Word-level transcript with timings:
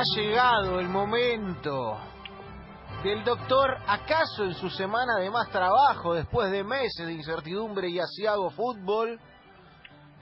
Ha 0.00 0.16
llegado 0.16 0.80
el 0.80 0.88
momento 0.88 1.98
del 3.04 3.22
doctor, 3.22 3.76
acaso 3.86 4.44
en 4.44 4.54
su 4.54 4.70
semana 4.70 5.18
de 5.18 5.28
más 5.28 5.50
trabajo, 5.50 6.14
después 6.14 6.50
de 6.50 6.64
meses 6.64 7.06
de 7.06 7.12
incertidumbre 7.12 7.90
y 7.90 7.98
asiago 7.98 8.48
fútbol, 8.48 9.20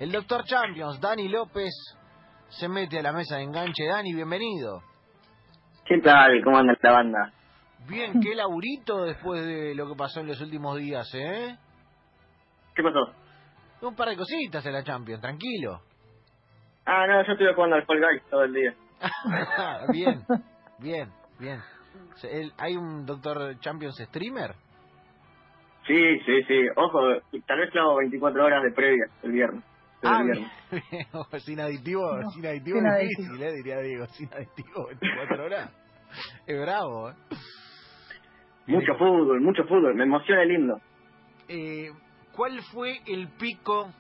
el 0.01 0.11
doctor 0.11 0.43
Champions, 0.47 1.01
Dani 1.01 1.29
López, 1.29 1.71
se 2.49 2.69
mete 2.69 2.99
a 2.99 3.03
la 3.03 3.13
mesa 3.13 3.37
de 3.37 3.45
enganche. 3.45 3.87
Dani, 3.87 4.13
bienvenido. 4.13 4.83
¿Qué 5.85 6.01
tal? 6.01 6.43
¿Cómo 6.43 6.59
anda 6.59 6.73
esta 6.73 6.91
banda? 6.91 7.33
Bien, 7.89 8.19
qué 8.21 8.35
laburito 8.35 9.05
después 9.05 9.47
de 9.47 9.77
lo 9.77 9.89
que 9.89 9.95
pasó 9.95 10.19
en 10.19 10.27
los 10.27 10.41
últimos 10.41 10.77
días, 10.77 11.09
¿eh? 11.15 11.57
¿Qué 12.75 12.83
pasó? 12.83 13.15
Un 13.83 13.95
par 13.95 14.09
de 14.09 14.17
cositas 14.17 14.67
en 14.67 14.73
la 14.73 14.83
Champions, 14.83 15.21
tranquilo. 15.21 15.83
Ah, 16.85 17.07
no, 17.07 17.25
yo 17.25 17.33
estuve 17.33 17.55
jugando 17.55 17.77
al 17.77 17.87
Fall 17.87 18.01
Guys 18.01 18.29
todo 18.29 18.43
el 18.43 18.53
día. 18.53 18.75
bien, 19.93 20.25
bien, 20.79 21.13
bien. 21.39 21.61
¿El- 22.23 22.53
¿Hay 22.59 22.77
un 22.77 23.07
doctor 23.07 23.59
Champions 23.61 23.97
streamer? 24.09 24.55
Sí, 25.87 26.19
sí, 26.27 26.43
sí. 26.47 26.61
Ojo, 26.77 26.99
tal 27.47 27.59
vez 27.59 27.71
clavo 27.71 27.97
24 27.97 28.45
horas 28.45 28.63
de 28.63 28.73
previa 28.73 29.05
el 29.23 29.33
viernes. 29.33 29.65
Ah, 30.03 30.23
viernes. 30.23 30.51
bien. 30.71 31.07
Sin 31.41 31.61
aditivo, 31.61 32.19
No, 32.19 32.31
sin 32.31 32.47
aditivo 32.47 32.79
sin 32.79 32.87
es 32.87 32.93
aditivo. 32.93 33.23
difícil, 33.23 33.43
¿eh? 33.43 33.53
diría 33.53 33.79
Diego. 33.81 34.07
Sin 34.09 34.33
aditivo, 34.33 34.87
24 34.87 35.45
horas. 35.45 35.71
Es 36.47 36.61
bravo, 36.61 37.11
¿eh? 37.11 37.15
Mucho 38.67 38.95
fútbol, 38.99 39.41
mucho 39.41 39.63
fútbol. 39.65 39.95
Me 39.95 40.05
emociona 40.05 40.45
lindo. 40.45 40.79
Eh, 41.49 41.91
¿Cuál 42.37 42.61
fue 42.71 43.01
el 43.07 43.29
pico, 43.39 43.91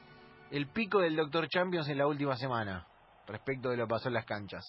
el 0.50 0.66
pico 0.68 1.00
del 1.00 1.16
Doctor 1.16 1.48
Champions 1.48 1.88
en 1.88 1.98
la 1.98 2.06
última 2.06 2.36
semana? 2.36 2.84
Respecto 3.26 3.70
de 3.70 3.78
lo 3.78 3.86
que 3.86 3.90
pasó 3.90 4.08
en 4.08 4.14
las 4.14 4.26
canchas. 4.26 4.64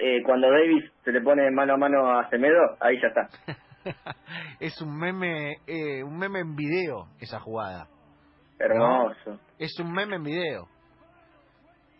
Eh, 0.00 0.22
cuando 0.24 0.50
Davis 0.50 0.84
se 1.04 1.12
le 1.12 1.20
pone 1.20 1.50
mano 1.50 1.74
a 1.74 1.76
mano 1.76 2.18
a 2.18 2.28
Semedo, 2.30 2.60
ahí 2.80 2.98
ya 3.00 3.08
está. 3.08 3.28
es 4.60 4.80
un 4.80 4.96
meme, 4.96 5.56
eh, 5.66 6.02
un 6.02 6.16
meme 6.18 6.40
en 6.40 6.54
video 6.56 7.08
esa 7.20 7.40
jugada. 7.40 7.88
Hermoso. 8.58 9.38
Es 9.58 9.78
un 9.80 9.92
meme 9.92 10.16
en 10.16 10.22
video. 10.22 10.68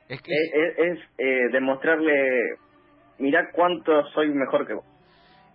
Es 0.09 0.21
que 0.23 0.31
Es, 0.33 0.53
es- 0.53 0.79
es, 0.99 0.99
eh, 1.19 1.49
demostrarle, 1.53 2.13
mirá 3.19 3.51
cuánto 3.53 4.05
soy 4.15 4.29
mejor 4.31 4.67
que 4.67 4.75
vos. 4.75 4.85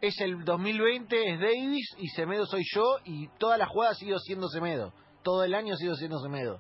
es 0.01 0.19
el 0.21 0.43
2020, 0.43 1.33
es 1.33 1.39
Davis 1.39 1.95
y 1.97 2.07
Semedo 2.09 2.45
soy 2.45 2.61
yo 2.75 2.83
y 3.05 3.27
toda 3.39 3.57
la 3.57 3.65
jugada 3.65 3.91
ha 3.91 3.95
sido 3.95 4.19
siendo 4.19 4.47
Semedo. 4.47 4.93
Todo 5.23 5.43
el 5.43 5.53
año 5.55 5.73
ha 5.73 5.77
sido 5.77 5.95
siendo 5.95 6.17
Semedo. 6.19 6.59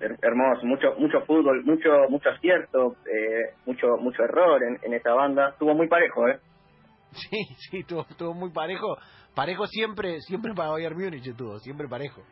Her- 0.00 0.18
Hermoso, 0.22 0.66
mucho 0.66 0.94
mucho 0.98 1.20
fútbol, 1.22 1.64
mucho 1.64 1.88
mucho 2.10 2.28
acierto, 2.30 2.96
eh, 3.06 3.54
mucho 3.64 3.96
mucho 3.98 4.22
error 4.24 4.62
en, 4.62 4.78
en 4.82 4.94
esta 4.94 5.14
banda. 5.14 5.50
Estuvo 5.50 5.74
muy 5.74 5.88
parejo, 5.88 6.28
¿eh? 6.28 6.38
Sí, 7.12 7.38
sí, 7.70 7.78
estuvo, 7.78 8.02
estuvo 8.10 8.34
muy 8.34 8.50
parejo. 8.50 8.96
Parejo 9.34 9.66
siempre, 9.66 10.20
siempre 10.20 10.52
para 10.54 10.70
Bayern 10.70 10.96
Múnich 10.98 11.26
estuvo, 11.26 11.58
siempre 11.60 11.88
parejo. 11.88 12.22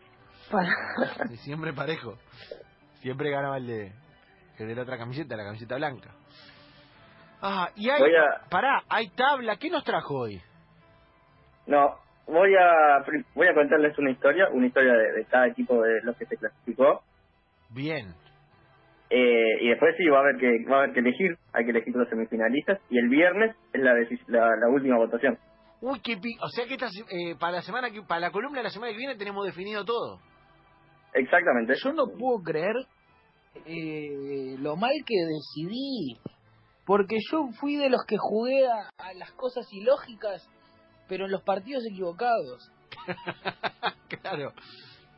Siempre 1.42 1.72
parejo. 1.72 2.14
Siempre 3.00 3.30
ganaba 3.30 3.56
el 3.58 3.66
de, 3.66 3.92
el 4.58 4.68
de 4.68 4.74
la 4.74 4.82
otra 4.82 4.98
camiseta, 4.98 5.36
la 5.36 5.44
camiseta 5.44 5.76
blanca. 5.76 6.10
Ah, 7.42 7.68
y 7.76 7.88
hay, 7.90 8.00
a- 8.16 8.48
pará, 8.50 8.82
hay 8.88 9.08
tabla. 9.10 9.56
¿Qué 9.56 9.68
nos 9.70 9.84
trajo 9.84 10.14
hoy? 10.20 10.40
No, 11.66 11.94
voy 12.26 12.54
a 12.54 13.04
voy 13.34 13.48
a 13.48 13.54
contarles 13.54 13.98
una 13.98 14.10
historia, 14.10 14.48
una 14.50 14.66
historia 14.66 14.92
de, 14.94 15.12
de 15.12 15.24
cada 15.26 15.46
equipo 15.48 15.82
de 15.82 16.00
los 16.02 16.16
que 16.16 16.26
se 16.26 16.36
clasificó. 16.36 17.02
Bien. 17.74 18.14
Eh, 19.10 19.58
y 19.60 19.68
después 19.68 19.94
sí 19.98 20.06
va 20.08 20.18
a 20.18 20.20
haber 20.20 20.36
que 20.38 20.64
va 20.68 20.76
a 20.76 20.78
haber 20.84 20.92
que 20.94 21.00
elegir, 21.00 21.36
hay 21.52 21.64
que 21.64 21.70
elegir 21.70 21.94
los 21.94 22.08
semifinalistas 22.08 22.80
y 22.90 22.98
el 22.98 23.08
viernes 23.08 23.54
es 23.72 23.80
la 23.82 23.92
la, 24.28 24.56
la 24.56 24.68
última 24.68 24.96
votación. 24.96 25.38
Uy, 25.80 26.00
qué 26.00 26.16
pi- 26.16 26.38
O 26.40 26.48
sea 26.48 26.66
que 26.66 26.74
esta, 26.74 26.86
eh, 27.10 27.36
para 27.38 27.56
la 27.56 27.62
semana 27.62 27.90
que, 27.90 28.00
para 28.02 28.20
la 28.20 28.30
columna 28.30 28.58
de 28.58 28.64
la 28.64 28.70
semana 28.70 28.92
que 28.92 28.98
viene 28.98 29.16
tenemos 29.16 29.44
definido 29.44 29.84
todo. 29.84 30.20
Exactamente. 31.12 31.74
Yo 31.82 31.92
no 31.92 32.06
puedo 32.18 32.42
creer 32.42 32.74
eh, 33.66 34.56
lo 34.58 34.76
mal 34.76 34.92
que 35.06 35.14
decidí. 35.14 36.18
Porque 36.86 37.16
yo 37.30 37.48
fui 37.60 37.76
de 37.76 37.88
los 37.88 38.04
que 38.06 38.16
jugué 38.18 38.66
a, 38.66 38.90
a 38.98 39.14
las 39.14 39.30
cosas 39.32 39.66
ilógicas, 39.72 40.46
pero 41.08 41.24
en 41.26 41.30
los 41.30 41.42
partidos 41.42 41.82
equivocados. 41.90 42.70
claro, 44.22 44.52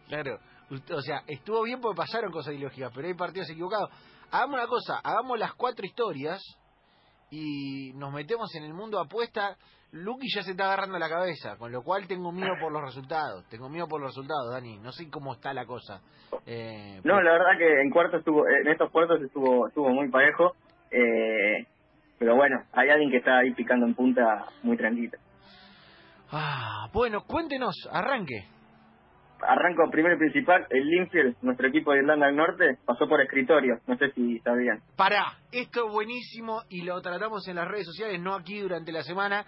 claro. 0.09 0.39
Usted- 0.71 0.95
O 0.95 1.01
sea, 1.01 1.23
estuvo 1.27 1.63
bien 1.63 1.81
porque 1.81 1.97
pasaron 1.97 2.33
cosas 2.33 2.55
ilógicas, 2.55 2.91
pero 2.95 3.07
hay 3.09 3.15
partidos 3.15 3.49
equivocados. 3.51 3.91
Hagamos 4.31 4.55
una 4.57 4.67
cosa, 4.67 5.01
hagamos 5.05 5.39
las 5.39 5.55
cuatro 5.55 5.87
historias 5.87 6.41
y 7.31 7.93
nos 7.95 8.13
metemos 8.13 8.55
en 8.57 8.65
el 8.65 8.75
mundo 8.75 8.99
apuesta. 8.99 9.57
Lucky 9.93 10.27
ya 10.35 10.43
se 10.43 10.51
está 10.51 10.65
agarrando 10.65 10.99
la 10.99 11.09
cabeza, 11.09 11.57
con 11.57 11.71
lo 11.71 11.83
cual 11.83 12.07
tengo 12.09 12.33
miedo 12.33 12.51
por 12.61 12.73
los 12.73 12.83
resultados. 12.83 13.45
Tengo 13.49 13.69
miedo 13.69 13.87
por 13.87 14.01
los 14.01 14.11
resultados, 14.11 14.51
Dani. 14.53 14.79
No 14.79 14.91
sé 14.93 15.09
cómo 15.09 15.33
está 15.35 15.55
la 15.55 15.65
cosa. 15.65 16.01
Eh, 16.45 17.01
No, 17.05 17.21
la 17.23 17.33
verdad 17.33 17.57
que 17.57 17.81
en 17.83 17.91
cuartos 17.91 18.19
estuvo 18.19 18.47
en 18.49 18.67
estos 18.67 18.91
cuartos 18.91 19.23
estuvo 19.23 19.69
estuvo 19.69 19.89
muy 19.91 20.11
parejo. 20.11 20.55
Eh, 20.91 21.67
pero 22.19 22.35
bueno, 22.35 22.57
hay 22.73 22.91
alguien 22.91 23.11
que 23.11 23.19
está 23.19 23.39
ahí 23.39 23.55
picando 23.55 23.87
en 23.87 23.95
punta 23.95 24.47
muy 24.65 24.77
tranquilo. 24.77 25.17
Ah, 26.33 26.89
bueno, 26.93 27.23
cuéntenos, 27.25 27.75
arranque. 27.93 28.49
Arranco 29.43 29.91
primero 29.91 30.15
y 30.15 30.19
principal, 30.19 30.67
el 30.71 30.87
Linfield, 30.87 31.37
nuestro 31.43 31.69
equipo 31.69 31.93
de 31.93 31.99
Irlanda 31.99 32.27
del 32.27 32.37
Norte, 32.37 32.79
pasó 32.85 33.09
por 33.09 33.21
escritorio, 33.21 33.79
no 33.87 33.97
sé 33.97 34.11
si 34.13 34.39
sabían. 34.41 34.81
Pará, 34.97 35.25
esto 35.53 35.87
es 35.87 35.93
buenísimo 35.93 36.63
y 36.71 36.83
lo 36.83 37.01
tratamos 37.01 37.47
en 37.49 37.57
las 37.57 37.69
redes 37.69 37.87
sociales, 37.87 38.21
no 38.21 38.35
aquí 38.35 38.61
durante 38.61 38.93
la 38.93 39.03
semana. 39.03 39.45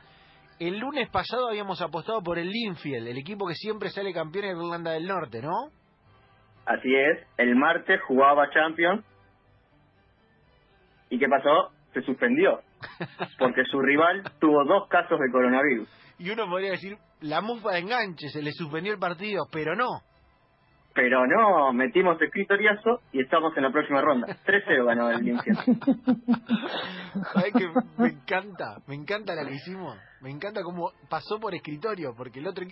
El 0.60 0.78
lunes 0.78 1.08
pasado 1.10 1.48
habíamos 1.48 1.80
apostado 1.80 2.20
por 2.22 2.38
el 2.38 2.48
Linfield, 2.50 3.06
el 3.06 3.18
equipo 3.18 3.46
que 3.46 3.54
siempre 3.54 3.90
sale 3.90 4.12
campeón 4.12 4.44
en 4.44 4.56
Irlanda 4.56 4.90
del 4.90 5.06
Norte, 5.06 5.40
¿no? 5.40 5.70
Así 6.66 6.94
es, 6.94 7.26
el 7.38 7.56
martes 7.56 8.00
jugaba 8.06 8.50
Champions. 8.50 9.04
¿Y 11.10 11.18
qué 11.18 11.26
pasó? 11.28 11.72
Se 11.94 12.02
suspendió, 12.02 12.60
porque 13.38 13.64
su 13.70 13.80
rival 13.80 14.22
tuvo 14.38 14.64
dos 14.64 14.88
casos 14.88 15.18
de 15.18 15.30
coronavirus. 15.30 15.88
Y 16.20 16.30
uno 16.30 16.48
podría 16.48 16.72
decir, 16.72 16.98
la 17.20 17.40
mufa 17.40 17.72
de 17.72 17.80
enganche, 17.80 18.28
se 18.28 18.42
le 18.42 18.52
suspendió 18.52 18.92
el 18.92 18.98
partido, 18.98 19.44
pero 19.52 19.74
no. 19.74 20.02
Pero 20.94 21.26
no, 21.28 21.72
metimos 21.72 22.20
escritoriazo 22.20 23.02
y 23.12 23.20
estamos 23.20 23.56
en 23.56 23.62
la 23.62 23.70
próxima 23.70 24.00
ronda. 24.00 24.26
3-0 24.46 24.84
ganó 24.84 25.10
el 25.10 25.24
Linfield. 25.24 25.58
¿Sabes 27.32 27.52
que 27.52 27.68
me 27.98 28.08
encanta? 28.08 28.78
Me 28.88 28.96
encanta 28.96 29.34
la 29.34 29.46
que 29.46 29.54
hicimos. 29.54 29.96
Me 30.20 30.30
encanta 30.30 30.62
cómo 30.62 30.90
pasó 31.08 31.38
por 31.38 31.54
escritorio, 31.54 32.14
porque 32.16 32.40
el 32.40 32.48
otro... 32.48 32.64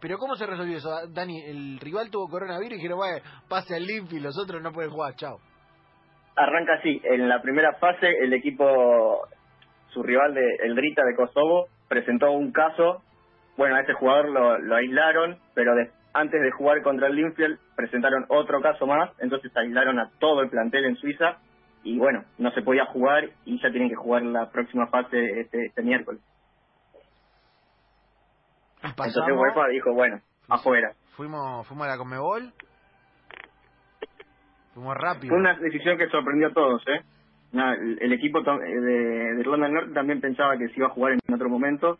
Pero 0.00 0.16
¿cómo 0.16 0.34
se 0.36 0.46
resolvió 0.46 0.78
eso? 0.78 0.90
Dani, 1.10 1.42
el 1.42 1.78
rival 1.78 2.10
tuvo 2.10 2.28
coronavirus 2.28 2.72
y 2.72 2.76
dijeron, 2.76 2.98
"Bueno, 2.98 3.18
pase 3.48 3.74
al 3.74 3.84
Linfield, 3.84 4.24
los 4.24 4.38
otros 4.38 4.62
no 4.62 4.72
pueden 4.72 4.90
jugar, 4.90 5.14
chao. 5.16 5.38
Arranca 6.36 6.74
así, 6.78 7.00
en 7.04 7.28
la 7.28 7.42
primera 7.42 7.74
fase 7.74 8.08
el 8.22 8.32
equipo, 8.32 9.28
su 9.90 10.02
rival 10.02 10.32
de 10.34 10.42
el 10.64 10.74
Drita 10.74 11.02
de 11.04 11.14
Kosovo, 11.14 11.68
presentó 11.88 12.32
un 12.32 12.50
caso, 12.50 13.02
bueno, 13.56 13.76
a 13.76 13.80
este 13.80 13.92
jugador 13.94 14.28
lo, 14.30 14.58
lo 14.58 14.76
aislaron, 14.76 15.38
pero 15.54 15.74
de- 15.74 15.90
antes 16.12 16.40
de 16.40 16.50
jugar 16.52 16.82
contra 16.82 17.08
el 17.08 17.16
Linfield 17.16 17.58
presentaron 17.76 18.24
otro 18.28 18.60
caso 18.60 18.86
más, 18.86 19.10
entonces 19.20 19.50
aislaron 19.56 19.98
a 19.98 20.10
todo 20.18 20.42
el 20.42 20.50
plantel 20.50 20.84
en 20.84 20.96
Suiza 20.96 21.38
y 21.82 21.98
bueno, 21.98 22.24
no 22.38 22.50
se 22.52 22.62
podía 22.62 22.86
jugar 22.86 23.30
y 23.44 23.60
ya 23.60 23.70
tienen 23.70 23.88
que 23.88 23.94
jugar 23.96 24.22
la 24.22 24.50
próxima 24.50 24.86
fase 24.86 25.40
este, 25.40 25.66
este 25.66 25.82
miércoles. 25.82 26.20
Entonces 28.82 29.22
UEFA 29.34 29.68
dijo, 29.68 29.92
bueno, 29.94 30.20
afuera. 30.48 30.92
fuimos, 31.16 31.66
fuimos 31.66 31.86
a 31.86 31.90
la 31.90 31.96
Conmebol. 31.96 32.52
Fuimos 34.74 34.94
rápido. 34.96 35.28
Fue 35.30 35.38
una 35.38 35.54
decisión 35.58 35.96
que 35.96 36.08
sorprendió 36.08 36.48
a 36.48 36.52
todos, 36.52 36.82
¿eh? 36.88 37.00
No, 37.52 37.72
el, 37.72 37.98
el 38.00 38.12
equipo 38.12 38.40
eh, 38.40 38.44
de, 38.44 39.34
de 39.34 39.40
Irlanda 39.40 39.66
del 39.66 39.74
Norte 39.74 39.92
también 39.94 40.20
pensaba 40.20 40.56
que 40.58 40.68
se 40.68 40.74
iba 40.76 40.88
a 40.88 40.90
jugar 40.90 41.12
en 41.12 41.34
otro 41.34 41.48
momento, 41.48 41.98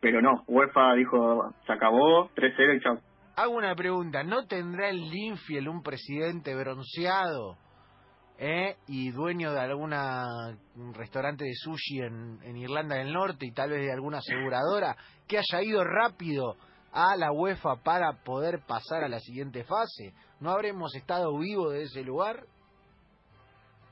pero 0.00 0.22
no. 0.22 0.44
UEFA 0.46 0.94
dijo, 0.94 1.54
se 1.66 1.72
acabó, 1.72 2.30
3-0 2.34 2.76
y 2.76 2.80
chao. 2.80 2.98
Hago 3.36 3.52
una 3.54 3.74
pregunta, 3.74 4.22
¿no 4.24 4.46
tendrá 4.46 4.88
el 4.88 5.08
Linfield 5.10 5.68
un 5.68 5.82
presidente 5.82 6.54
bronceado 6.56 7.56
eh, 8.38 8.76
y 8.86 9.10
dueño 9.10 9.52
de 9.52 9.60
alguna 9.60 10.26
un 10.76 10.94
restaurante 10.94 11.44
de 11.44 11.54
sushi 11.54 12.00
en, 12.00 12.38
en 12.42 12.56
Irlanda 12.56 12.96
del 12.96 13.12
Norte 13.12 13.46
y 13.46 13.52
tal 13.52 13.70
vez 13.70 13.82
de 13.82 13.92
alguna 13.92 14.18
aseguradora 14.18 14.96
que 15.28 15.38
haya 15.38 15.62
ido 15.62 15.84
rápido 15.84 16.56
a 16.92 17.16
la 17.16 17.32
UEFA 17.32 17.76
para 17.84 18.12
poder 18.24 18.60
pasar 18.66 19.04
a 19.04 19.08
la 19.08 19.20
siguiente 19.20 19.64
fase? 19.64 20.12
¿No 20.40 20.50
habremos 20.50 20.94
estado 20.94 21.36
vivos 21.38 21.72
de 21.72 21.82
ese 21.82 22.02
lugar? 22.02 22.44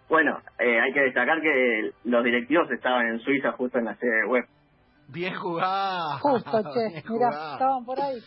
Bueno, 0.08 0.38
eh, 0.58 0.80
hay 0.80 0.92
que 0.92 1.00
destacar 1.00 1.40
que 1.40 1.90
los 2.04 2.24
directivos 2.24 2.70
estaban 2.70 3.08
en 3.08 3.20
Suiza 3.20 3.52
justo 3.52 3.78
en 3.78 3.86
la 3.86 3.96
sede 3.96 4.22
de 4.22 4.26
UEFA. 4.26 4.55
Bien 5.08 5.34
jugado. 5.34 6.18
Justo, 6.20 6.62
che, 6.74 6.88
bien 6.88 7.02
mirá, 7.08 7.30
jugado. 7.30 7.52
estaban 7.52 7.84
por 7.84 8.00
ahí. 8.00 8.18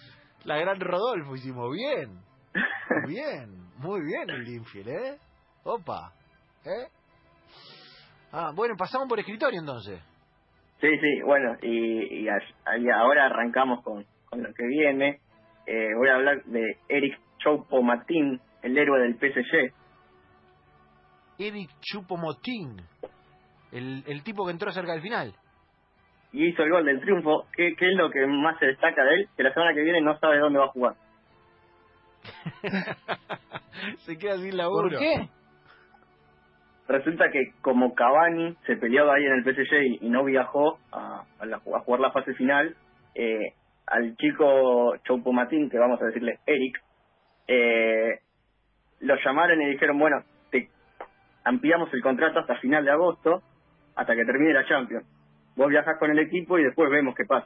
La 0.46 0.58
gran 0.58 0.80
Rodolfo 0.80 1.36
hicimos 1.36 1.72
bien. 1.74 2.20
Bien, 3.08 3.50
muy 3.78 4.02
bien 4.02 4.30
el 4.30 4.44
Linfield, 4.44 4.88
¿eh? 4.90 5.20
Opa, 5.64 6.12
¿eh? 6.66 6.88
Ah, 8.31 8.52
bueno, 8.56 8.76
pasamos 8.78 9.08
por 9.08 9.20
escritorio 9.20 9.60
entonces. 9.60 10.02
Sí, 10.81 10.88
sí, 11.00 11.22
bueno, 11.24 11.56
y, 11.62 12.24
y, 12.24 12.28
ahora 12.94 13.28
arrancamos 13.28 13.84
con, 13.84 14.06
con 14.30 14.42
lo 14.42 14.54
que 14.54 14.66
viene. 14.66 15.20
Eh, 15.68 15.90
voy 15.98 16.10
a 16.10 16.16
hablar 16.16 16.44
de 16.46 16.78
Eric 16.88 17.20
Choupo-Matin, 17.40 18.42
el 18.64 18.78
héroe 18.78 19.00
del 19.02 19.16
PSG. 19.16 19.74
Eric 21.38 21.70
Choupo-Moting, 21.82 22.82
el, 23.72 24.04
el 24.08 24.24
tipo 24.24 24.46
que 24.46 24.52
entró 24.52 24.72
cerca 24.72 24.94
del 24.94 25.02
final. 25.02 25.36
Y 26.31 26.48
hizo 26.48 26.64
el 26.64 26.72
gol 26.72 26.86
del 26.86 27.02
triunfo. 27.02 27.48
¿Qué, 27.56 27.76
¿Qué 27.76 27.90
es 27.90 27.98
lo 27.98 28.12
que 28.12 28.26
más 28.28 28.58
se 28.60 28.68
destaca 28.68 29.04
de 29.04 29.16
él? 29.16 29.30
Que 29.36 29.44
la 29.44 29.54
semana 29.54 29.74
que 29.74 29.81
viene 29.81 30.02
no 30.02 30.18
sabe 30.20 30.40
dónde 30.40 30.60
va 30.60 30.66
a 30.66 30.70
jugar. 30.70 30.96
se 33.98 34.18
queda 34.18 34.38
sin 34.38 34.58
laburo. 34.58 34.90
¿Por 34.90 35.00
qué? 35.00 35.30
Resulta 36.88 37.30
que 37.31 37.54
como 37.62 37.94
Cavani 37.94 38.56
se 38.66 38.76
peleaba 38.76 39.14
ahí 39.14 39.26
en 39.26 39.34
el 39.34 39.44
PSG 39.44 40.02
y, 40.02 40.10
no 40.10 40.24
viajó 40.24 40.80
a, 40.92 41.24
a, 41.40 41.80
jugar 41.81 42.00
la 42.00 42.12
fase 42.12 42.34
final, 42.34 42.75
eh, 43.14 43.54
al 43.86 44.16
chico 44.18 44.96
Choupo-Matín, 45.04 45.70
que 45.70 45.78
vamos 45.78 46.02
a 46.02 46.06
decirle 46.06 46.40
Eric, 46.48 46.82
eh, 47.48 48.20
lo 49.02 49.16
llamaron 49.24 49.62
y 49.62 49.70
dijeron, 49.70 50.00
bueno, 50.00 50.24
te 50.50 50.70
ampliamos 51.44 51.94
el 51.94 52.02
contrato 52.02 52.40
hasta 52.40 52.56
final 52.56 52.84
de 52.84 52.92
agosto, 52.92 53.44
hasta 53.96 54.16
que 54.16 54.25
termine 54.25 54.54
la 54.54 54.66
Champions. 54.66 55.06
Vos 55.60 55.68
viajas 55.68 55.98
con 56.00 56.10
el 56.10 56.20
equipo 56.20 56.58
y 56.58 56.64
después 56.64 56.90
vemos 56.90 57.14
qué 57.18 57.26
pasa. 57.26 57.46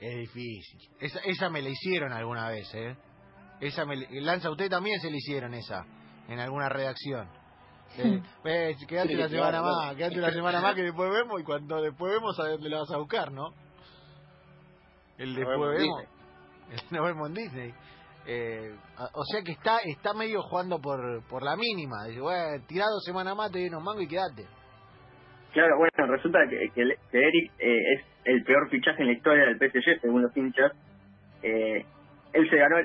Es 0.00 0.16
difícil. 0.16 0.80
Esa, 0.98 1.18
esa 1.26 1.50
me 1.50 1.60
la 1.60 1.68
hicieron 1.68 2.10
alguna 2.10 2.48
vez, 2.48 2.74
¿eh? 2.74 2.96
Esa 3.60 3.84
me, 3.84 3.96
Lanza, 4.22 4.50
usted 4.50 4.70
también 4.70 4.98
se 5.00 5.10
le 5.10 5.18
hicieron 5.18 5.52
esa, 5.52 5.84
en 6.26 6.40
alguna 6.40 6.70
redacción. 6.70 7.28
Eh, 8.46 8.74
quédate 8.88 9.14
la 9.14 9.28
semana 9.28 9.62
más, 9.62 9.94
quédate 9.94 10.16
la 10.16 10.32
semana 10.32 10.60
más 10.60 10.74
que 10.74 10.82
después 10.90 11.10
vemos 11.10 11.40
y 11.40 11.44
cuando 11.44 11.82
después 11.82 12.12
vemos 12.12 12.40
a 12.40 12.48
dónde 12.48 12.68
la 12.70 12.78
vas 12.78 12.90
a 12.90 12.96
buscar, 12.96 13.30
¿no? 13.30 13.50
El 15.18 15.34
después 15.34 15.58
vemos. 15.58 16.02
El 16.70 16.80
nos 16.90 17.06
vemos 17.06 17.28
en 17.28 17.34
Disney. 17.34 17.74
Eh, 18.26 18.74
o 19.12 19.24
sea 19.26 19.42
que 19.42 19.52
está 19.52 19.78
está 19.80 20.14
medio 20.14 20.42
jugando 20.42 20.80
por 20.80 21.22
por 21.28 21.42
la 21.42 21.56
mínima. 21.56 22.04
Dice, 22.06 22.20
bueno, 22.20 22.64
tirado 22.66 22.98
semana 23.00 23.34
más, 23.34 23.52
te 23.52 23.58
doy 23.58 23.68
unos 23.68 23.82
mangos 23.82 24.02
y 24.02 24.08
quédate. 24.08 24.48
Claro, 25.54 25.78
bueno, 25.78 26.12
resulta 26.12 26.40
que, 26.48 26.70
Eric 27.12 27.52
eh, 27.60 27.94
es 27.94 28.04
el 28.24 28.42
peor 28.42 28.68
fichaje 28.70 29.02
en 29.02 29.06
la 29.06 29.14
historia 29.14 29.44
del 29.44 29.56
PSG, 29.56 30.00
según 30.00 30.22
los 30.22 30.36
hinchas. 30.36 30.72
Eh, 31.44 31.84
él 32.32 32.50
se 32.50 32.56
ganó, 32.56 32.76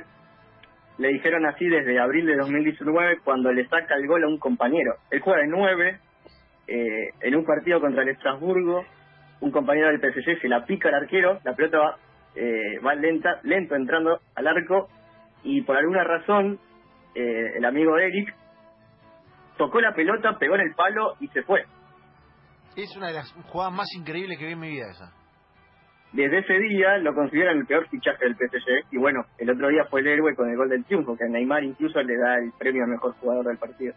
le 1.00 1.08
dijeron 1.08 1.48
así 1.48 1.68
desde 1.68 2.00
abril 2.00 2.28
de 2.28 2.36
2019, 2.36 3.22
cuando 3.24 3.52
le 3.52 3.68
saca 3.68 3.96
el 3.96 4.06
gol 4.06 4.24
a 4.24 4.28
un 4.28 4.38
compañero. 4.38 4.94
Él 5.10 5.20
juega 5.20 5.42
de 5.42 5.48
nueve 5.48 6.00
eh, 6.68 7.10
en 7.22 7.36
un 7.36 7.44
partido 7.44 7.82
contra 7.82 8.04
el 8.04 8.10
Estrasburgo. 8.10 8.86
Un 9.42 9.50
compañero 9.50 9.88
del 9.88 10.00
PSG 10.00 10.40
se 10.40 10.48
la 10.48 10.66
pica 10.66 10.90
al 10.90 10.96
arquero, 10.96 11.40
la 11.44 11.56
pelota 11.56 11.80
va, 11.80 11.98
eh, 12.36 12.78
va 12.86 12.94
lenta, 12.94 13.40
lento 13.42 13.76
entrando 13.76 14.20
al 14.36 14.46
arco 14.46 14.90
y 15.42 15.62
por 15.62 15.76
alguna 15.76 16.04
razón 16.04 16.60
eh, 17.16 17.54
el 17.56 17.66
amigo 17.66 17.98
Eric 17.98 18.32
tocó 19.58 19.82
la 19.82 19.96
pelota, 19.96 20.38
pegó 20.38 20.54
en 20.56 20.62
el 20.62 20.76
palo 20.76 21.16
y 21.20 21.30
se 21.30 21.42
fue. 21.42 21.66
Es 22.84 22.96
una 22.96 23.08
de 23.08 23.14
las 23.14 23.30
jugadas 23.52 23.74
más 23.74 23.88
increíbles 23.94 24.40
que 24.40 24.46
vi 24.46 24.54
en 24.54 24.60
mi 24.60 24.70
vida 24.70 24.90
esa. 24.90 25.12
Desde 26.14 26.40
ese 26.40 26.54
día 26.54 26.98
lo 27.00 27.14
consideran 27.14 27.58
el 27.58 27.66
peor 27.66 27.88
fichaje 27.90 28.24
del 28.24 28.36
PSG 28.36 28.94
y 28.94 28.98
bueno, 28.98 29.26
el 29.38 29.50
otro 29.50 29.68
día 29.68 29.84
fue 29.90 30.00
el 30.00 30.08
héroe 30.08 30.34
con 30.34 30.50
el 30.50 30.56
gol 30.56 30.70
del 30.70 30.86
triunfo, 30.86 31.18
que 31.18 31.26
Neymar 31.26 31.64
incluso 31.64 32.02
le 32.02 32.18
da 32.18 32.38
el 32.38 32.54
premio 32.58 32.86
a 32.86 32.88
mejor 32.88 33.14
jugador 33.16 33.46
del 33.46 33.58
partido. 33.58 33.94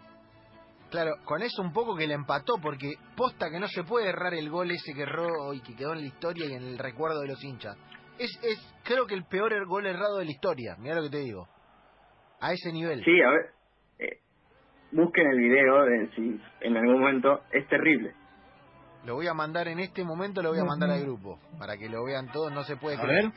Claro, 0.91 1.13
con 1.25 1.43
eso 1.43 1.63
un 1.63 1.73
poco 1.73 1.97
que 1.97 2.09
le 2.09 2.15
empató, 2.15 2.55
porque 2.61 2.91
posta 3.17 3.51
que 3.51 3.61
no 3.61 3.69
se 3.69 3.85
puede 3.85 4.09
errar 4.09 4.35
el 4.35 4.51
gol 4.51 4.73
ese 4.73 4.93
que 4.95 5.03
erró 5.03 5.55
y 5.55 5.63
que 5.63 5.77
quedó 5.77 5.93
en 5.93 6.01
la 6.01 6.07
historia 6.07 6.47
y 6.47 6.53
en 6.53 6.65
el 6.65 6.79
recuerdo 6.79 7.21
de 7.21 7.29
los 7.29 7.43
hinchas. 7.43 7.79
Es, 8.19 8.31
es 8.43 8.75
creo 8.85 9.07
que 9.07 9.15
el 9.15 9.25
peor 9.25 9.53
er-, 9.53 9.65
gol 9.65 9.87
errado 9.87 10.19
de 10.19 10.25
la 10.25 10.33
historia, 10.33 10.77
mira 10.79 10.97
lo 10.97 11.05
que 11.05 11.17
te 11.17 11.21
digo. 11.21 11.49
A 12.41 12.53
ese 12.53 12.73
nivel. 12.73 13.03
Sí, 13.05 13.23
a 13.23 13.31
ver, 13.31 13.51
eh, 14.01 14.19
busquen 14.91 15.29
el 15.29 15.39
video 15.39 15.85
de 15.85 16.11
si 16.17 16.41
en 16.61 16.77
algún 16.77 17.01
momento 17.01 17.43
es 17.53 17.67
terrible. 17.69 18.13
Lo 19.05 19.15
voy 19.15 19.27
a 19.27 19.35
mandar 19.35 19.69
en 19.69 19.81
este 19.81 20.05
momento, 20.05 20.43
lo 20.43 20.51
voy 20.51 20.61
a 20.61 20.65
mandar 20.65 20.91
al 20.91 21.01
grupo, 21.01 21.41
para 21.59 21.77
que 21.77 21.89
lo 21.89 22.05
vean 22.05 22.31
todos, 22.31 22.53
no 22.53 22.63
se 22.63 22.77
puede 22.77 22.99
creer. 22.99 23.33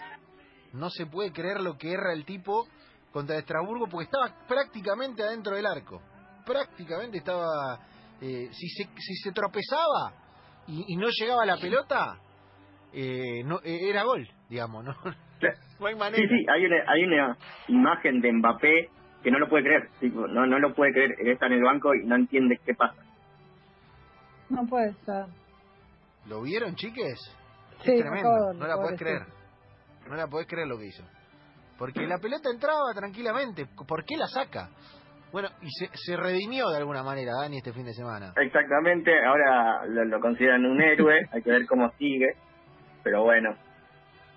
No 0.74 0.90
se 0.90 1.06
puede 1.06 1.32
creer 1.32 1.62
lo 1.62 1.78
que 1.78 1.92
erra 1.92 2.14
el 2.14 2.26
tipo 2.26 2.68
contra 3.12 3.38
Estrasburgo, 3.38 3.88
porque 3.88 4.06
estaba 4.06 4.46
prácticamente 4.48 5.24
adentro 5.24 5.56
del 5.56 5.66
arco. 5.66 6.02
Prácticamente 6.46 7.18
estaba... 7.18 7.80
Eh, 8.22 8.50
si, 8.52 8.70
se, 8.70 8.84
si 8.98 9.16
se 9.16 9.32
tropezaba 9.32 10.14
y, 10.68 10.96
no 10.96 11.08
llegaba 11.10 11.46
la 11.46 11.58
pelota, 11.58 12.18
eh, 12.94 13.44
no 13.44 13.60
eh, 13.64 13.90
era 13.90 14.04
gol, 14.04 14.28
digamos, 14.50 14.86
¿no? 14.86 14.96
hay 15.86 15.96
manera. 15.96 16.18
Sí, 16.18 16.28
sí, 16.28 16.46
hay 16.52 16.66
una, 16.66 16.76
hay 16.88 17.04
una 17.04 17.38
imagen 17.68 18.22
de 18.22 18.32
Mbappé 18.32 18.90
que 19.24 19.32
no 19.32 19.40
lo 19.40 19.50
puede 19.50 19.64
creer, 19.64 19.90
no, 20.14 20.46
no 20.46 20.60
lo 20.60 20.74
puede 20.74 20.94
creer, 20.94 21.16
él 21.20 21.30
está 21.30 21.48
en 21.48 21.54
el 21.54 21.64
banco 21.64 21.94
y 21.96 22.06
no 22.06 22.16
entiende 22.16 22.60
qué 22.66 22.74
pasa. 22.74 23.02
No 24.50 24.66
puede 24.68 24.94
ser. 25.06 25.26
¿Lo 26.28 26.42
vieron, 26.42 26.76
chiques? 26.76 27.20
Sí, 27.84 28.00
tremendo, 28.00 28.54
no 28.54 28.68
la 28.68 28.76
puedes 28.76 29.00
creer. 29.00 29.22
No 30.10 30.16
la 30.16 30.28
puedes 30.28 30.48
creer 30.48 30.68
lo 30.68 30.78
que 30.78 30.88
hizo. 30.88 31.04
Porque 31.78 32.06
la 32.08 32.18
pelota 32.20 32.50
entraba 32.50 32.94
tranquilamente. 32.96 33.66
¿Por 33.88 34.06
qué 34.06 34.16
la 34.18 34.28
saca? 34.28 34.70
Bueno, 35.32 35.50
y 35.62 35.68
se, 35.70 35.90
se 35.94 36.16
redimió 36.16 36.70
de 36.70 36.78
alguna 36.78 37.04
manera, 37.04 37.34
Dani, 37.42 37.58
este 37.58 37.74
fin 37.74 37.86
de 37.86 37.94
semana. 37.94 38.34
Exactamente, 38.38 39.12
ahora 39.26 39.86
lo, 39.86 40.20
consideran 40.22 40.66
un 40.66 40.82
héroe, 40.82 41.28
hay 41.32 41.42
que 41.42 41.52
ver 41.52 41.66
cómo 41.68 41.92
sigue. 41.98 42.36
Pero 43.04 43.24
bueno, 43.24 43.56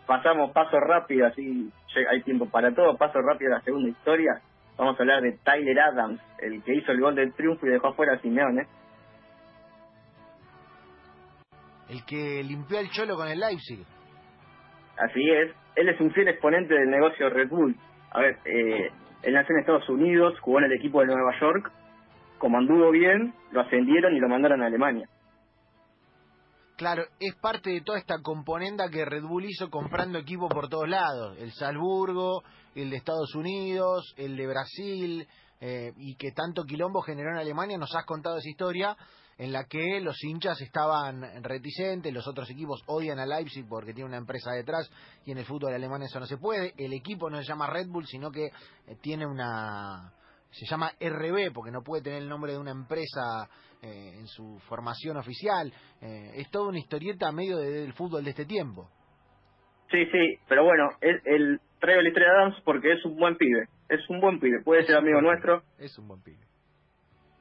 pasamos 0.07 0.51
paso 0.53 0.81
rápido, 0.81 1.27
así 1.27 1.73
hay 2.11 2.23
tiempo 2.23 2.51
para 2.51 2.75
todo. 2.75 2.97
Paso 2.97 3.21
rápido 3.21 3.55
a 3.55 3.59
la 3.59 3.65
segunda 3.65 3.89
historia. 3.89 4.41
Vamos 4.77 4.99
a 4.99 5.03
hablar 5.03 5.23
de 5.23 5.39
Tyler 5.45 5.79
Adams, 5.81 6.21
el 6.39 6.63
que 6.63 6.75
hizo 6.75 6.93
el 6.93 7.01
gol 7.01 7.15
del 7.15 7.33
triunfo 7.35 7.67
y 7.67 7.71
dejó 7.71 7.89
afuera 7.89 8.15
a 8.15 8.21
Simeone. 8.21 8.67
El 11.89 12.05
que 12.05 12.43
limpió 12.43 12.79
el 12.79 12.91
cholo 12.91 13.17
con 13.17 13.29
el 13.29 13.39
Leipzig. 13.39 13.85
Así 14.99 15.31
es, 15.31 15.55
él 15.77 15.89
es 15.89 16.01
un 16.01 16.13
fiel 16.13 16.29
exponente 16.29 16.75
del 16.75 16.91
negocio 16.91 17.31
Red 17.31 17.49
Bull. 17.49 17.77
A 18.11 18.21
ver, 18.21 18.39
eh, 18.45 18.91
él 19.23 19.35
nació 19.35 19.55
en 19.55 19.61
Estados 19.61 19.89
Unidos, 19.89 20.39
jugó 20.41 20.59
en 20.59 20.67
el 20.67 20.73
equipo 20.73 21.01
de 21.01 21.07
Nueva 21.07 21.39
York, 21.41 21.71
como 22.39 22.59
anduvo 22.59 22.91
bien, 22.91 23.35
lo 23.53 23.61
ascendieron 23.61 24.15
y 24.15 24.21
lo 24.21 24.29
mandaron 24.29 24.63
a 24.63 24.67
Alemania. 24.67 25.09
Claro, 26.77 27.03
es 27.19 27.35
parte 27.35 27.71
de 27.71 27.81
toda 27.81 27.99
esta 27.99 28.23
componenda 28.23 28.89
que 28.89 29.05
Red 29.05 29.25
Bull 29.25 29.47
hizo 29.47 29.69
comprando 29.69 30.17
equipos 30.19 30.49
por 30.49 30.69
todos 30.69 30.89
lados. 30.89 31.37
El 31.41 31.51
Salzburgo, 31.51 32.45
el 32.77 32.91
de 32.91 32.97
Estados 32.97 33.35
Unidos, 33.35 34.15
el 34.17 34.37
de 34.37 34.47
Brasil, 34.47 35.27
eh, 35.61 35.91
y 35.97 36.15
que 36.15 36.31
tanto 36.31 36.63
quilombo 36.63 37.03
generó 37.03 37.33
en 37.33 37.39
Alemania. 37.39 37.79
Nos 37.79 37.95
has 37.97 38.05
contado 38.05 38.39
esa 38.39 38.49
historia 38.49 38.97
en 39.39 39.53
la 39.53 39.65
que 39.65 40.01
los 40.01 40.23
hinchas 40.25 40.61
estaban 40.61 41.23
reticentes, 41.45 42.13
los 42.13 42.27
otros 42.27 42.51
equipos 42.51 42.83
odian 42.87 43.21
a 43.21 43.27
Leipzig 43.27 43.65
porque 43.69 43.95
tiene 43.95 44.09
una 44.09 44.19
empresa 44.19 44.51
detrás 44.53 44.91
y 45.25 45.31
en 45.31 45.39
el 45.39 45.45
fútbol 45.45 45.73
alemán 45.73 46.03
eso 46.03 46.19
no 46.19 46.27
se 46.27 46.39
puede. 46.39 46.75
El 46.77 46.93
equipo 46.93 47.31
no 47.31 47.39
se 47.39 47.45
llama 47.45 47.69
Red 47.69 47.87
Bull, 47.89 48.07
sino 48.07 48.31
que 48.31 48.47
eh, 48.47 48.51
tiene 49.01 49.27
una 49.27 50.13
se 50.51 50.67
llama 50.67 50.91
RB 50.99 51.53
porque 51.53 51.71
no 51.71 51.83
puede 51.83 52.03
tener 52.03 52.23
el 52.23 52.29
nombre 52.29 52.53
de 52.53 52.59
una 52.59 52.73
empresa 52.73 53.49
eh, 53.81 54.15
en 54.19 54.27
su 54.27 54.59
formación 54.69 55.17
oficial. 55.19 55.73
Eh, 56.01 56.31
es 56.37 56.51
toda 56.51 56.69
una 56.69 56.79
historieta 56.79 57.31
medio 57.31 57.59
del 57.59 57.93
fútbol 57.93 58.25
de 58.25 58.31
este 58.31 58.45
tiempo. 58.45 58.89
Sí, 59.91 60.05
sí, 60.07 60.39
pero 60.49 60.65
bueno, 60.65 60.91
él, 61.01 61.21
él 61.25 61.61
traigo 61.81 62.03
de 62.03 62.27
Adams 62.27 62.57
porque 62.65 62.93
es 62.93 63.05
un 63.05 63.17
buen 63.17 63.37
pibe, 63.37 63.69
es 63.89 64.01
un 64.11 64.21
buen 64.21 64.41
pibe, 64.41 64.63
puede 64.65 64.85
ser 64.85 64.97
amigo 64.97 65.21
nuestro. 65.21 65.63
Es 65.79 65.97
un 65.99 66.09
buen 66.09 66.23
pibe 66.23 66.48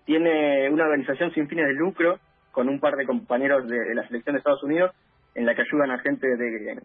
tiene 0.07 0.69
una 0.69 0.85
organización 0.85 1.31
sin 1.33 1.49
fines 1.49 1.67
de 1.67 1.73
lucro 1.73 2.17
con 2.51 2.69
un 2.69 2.79
par 2.79 2.95
de 2.95 3.05
compañeros 3.05 3.67
de, 3.67 3.93
la 3.93 4.07
selección 4.07 4.33
de 4.33 4.39
Estados 4.39 4.63
Unidos 4.63 4.95
en 5.35 5.45
la 5.45 5.53
que 5.53 5.61
ayudan 5.61 5.91
a 5.91 5.99
gente 5.99 6.25
de, 6.25 6.81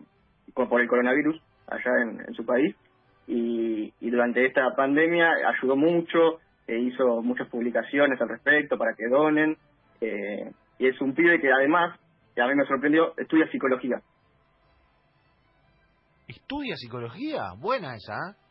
por 0.55 0.81
el 0.81 0.89
coronavirus 0.89 1.41
allá 1.69 1.91
en, 2.03 2.35
su 2.35 2.45
país 2.45 2.75
y, 3.29 3.93
durante 4.01 4.45
esta 4.45 4.75
pandemia 4.77 5.31
ayudó 5.55 5.77
mucho, 5.77 6.41
e 6.67 6.79
hizo 6.79 7.23
muchas 7.23 7.49
publicaciones 7.49 8.21
al 8.21 8.29
respecto 8.29 8.77
para 8.77 8.93
que 8.95 9.09
donen 9.09 9.57
eh, 10.01 10.51
y 10.79 10.89
es 10.89 11.01
un 11.01 11.15
pibe 11.15 11.41
que 11.41 11.51
además, 11.51 11.99
que 12.35 12.43
a 12.43 12.47
mí 12.49 12.55
me 12.57 12.67
sorprendió, 12.67 13.15
estudia 13.17 13.49
psicología. 13.51 14.03
¿Estudia 16.27 16.75
psicología? 16.77 17.53
Buena 17.57 17.95
esa, 17.95 18.15
¿eh? 18.15 18.42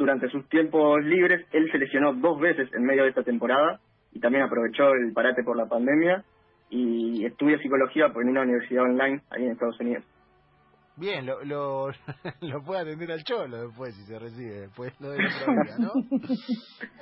Durante 0.00 0.30
sus 0.30 0.48
tiempos 0.48 1.04
libres, 1.04 1.46
él 1.52 1.70
se 1.70 1.76
lesionó 1.76 2.14
dos 2.14 2.40
veces 2.40 2.72
en 2.72 2.84
medio 2.84 3.02
de 3.02 3.10
esta 3.10 3.22
temporada 3.22 3.80
y 4.12 4.18
también 4.18 4.44
aprovechó 4.44 4.94
el 4.94 5.12
parate 5.12 5.44
por 5.44 5.58
la 5.58 5.66
pandemia 5.66 6.24
y 6.70 7.26
estudia 7.26 7.58
psicología 7.58 8.06
en 8.06 8.28
una 8.30 8.40
universidad 8.40 8.84
online 8.84 9.20
ahí 9.28 9.44
en 9.44 9.52
Estados 9.52 9.78
Unidos. 9.78 10.02
Bien, 10.96 11.26
lo, 11.26 11.44
lo, 11.44 11.90
lo 12.40 12.62
puede 12.62 12.80
atender 12.80 13.12
al 13.12 13.22
Cholo 13.24 13.68
después 13.68 13.94
si 13.94 14.04
se 14.04 14.18
recibe, 14.18 14.60
después 14.62 14.98
lo 15.02 15.10
del 15.10 15.26
otro 15.26 15.52
día, 15.64 15.76
¿no? 15.78 15.92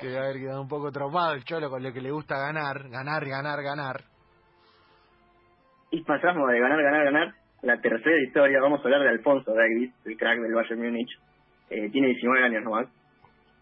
que 0.00 0.06
debe 0.08 0.18
haber 0.18 0.36
quedado 0.38 0.62
un 0.62 0.68
poco 0.68 0.90
traumado 0.90 1.34
el 1.34 1.44
Cholo 1.44 1.70
con 1.70 1.80
lo 1.80 1.92
que 1.92 2.00
le 2.00 2.10
gusta 2.10 2.36
ganar, 2.36 2.88
ganar, 2.88 3.24
ganar, 3.24 3.62
ganar. 3.62 4.00
Y 5.92 6.02
pasamos 6.02 6.50
de 6.50 6.58
ganar, 6.58 6.82
ganar, 6.82 7.04
ganar. 7.04 7.34
La 7.62 7.80
tercera 7.80 8.20
historia, 8.26 8.60
vamos 8.60 8.80
a 8.80 8.82
hablar 8.82 9.02
de 9.02 9.08
Alfonso 9.10 9.54
Davis, 9.54 9.92
el 10.04 10.16
crack 10.16 10.40
del 10.40 10.52
Bayern 10.52 10.82
Múnich. 10.82 11.10
Eh, 11.70 11.90
tiene 11.90 12.08
19 12.08 12.44
años 12.44 12.64
nomás. 12.64 12.88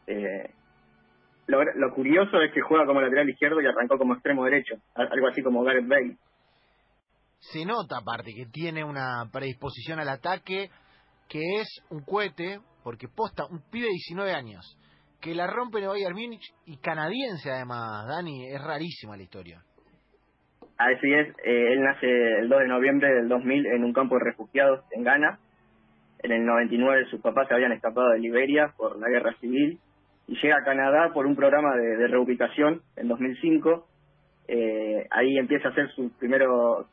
Eh, 0.07 0.51
lo, 1.47 1.63
lo 1.63 1.95
curioso 1.95 2.41
es 2.41 2.53
que 2.53 2.61
juega 2.61 2.87
como 2.87 3.01
lateral 3.01 3.29
izquierdo 3.29 3.61
y 3.61 3.67
arrancó 3.67 3.99
como 3.99 4.15
extremo 4.15 4.45
derecho, 4.45 4.77
algo 4.95 5.29
así 5.29 5.43
como 5.43 5.63
Gareth 5.63 5.87
Bale. 5.87 6.17
Se 7.39 7.65
nota 7.65 7.99
aparte 7.99 8.33
que 8.35 8.47
tiene 8.47 8.83
una 8.83 9.29
predisposición 9.33 10.01
al 10.01 10.09
ataque 10.09 10.71
que 11.29 11.41
es 11.61 11.69
un 11.91 12.05
cohete, 12.05 12.61
porque 12.83 13.09
posta, 13.09 13.45
un 13.47 13.61
pibe 13.71 13.87
de 13.87 13.93
19 13.93 14.33
años, 14.33 14.79
que 15.21 15.35
la 15.35 15.47
rompe 15.47 15.79
en 15.79 15.89
Bayern 15.89 16.15
Múnich 16.15 16.55
y 16.67 16.77
canadiense 16.79 17.51
además, 17.51 18.07
Dani, 18.07 18.47
es 18.49 18.63
rarísima 18.63 19.17
la 19.17 19.23
historia. 19.23 19.63
Así 20.79 21.13
es, 21.13 21.29
eh, 21.45 21.73
él 21.73 21.83
nace 21.83 22.07
el 22.07 22.49
2 22.49 22.61
de 22.61 22.69
noviembre 22.69 23.09
del 23.15 23.29
2000 23.29 23.67
en 23.67 23.85
un 23.85 23.93
campo 23.93 24.17
de 24.17 24.25
refugiados 24.25 24.85
en 24.93 25.05
Ghana. 25.05 25.39
En 26.27 26.33
el 26.33 26.45
99 26.45 27.07
sus 27.09 27.21
papás 27.21 27.47
se 27.47 27.55
habían 27.55 27.71
escapado 27.71 28.09
de 28.09 28.19
Liberia 28.19 28.75
por 28.77 28.99
la 28.99 29.09
guerra 29.09 29.33
civil 29.39 29.79
y 30.27 30.35
llega 30.43 30.57
a 30.57 30.65
Canadá 30.65 31.13
por 31.15 31.25
un 31.25 31.37
programa 31.37 31.77
de, 31.77 32.09
reubicación 32.09 32.83
en 32.97 33.07
2005. 33.07 33.87
Eh, 34.49 35.07
ahí 35.13 35.39
empieza 35.39 35.69
a 35.69 35.71
hacer 35.71 35.89
su 35.93 36.11
primero... 36.19 36.89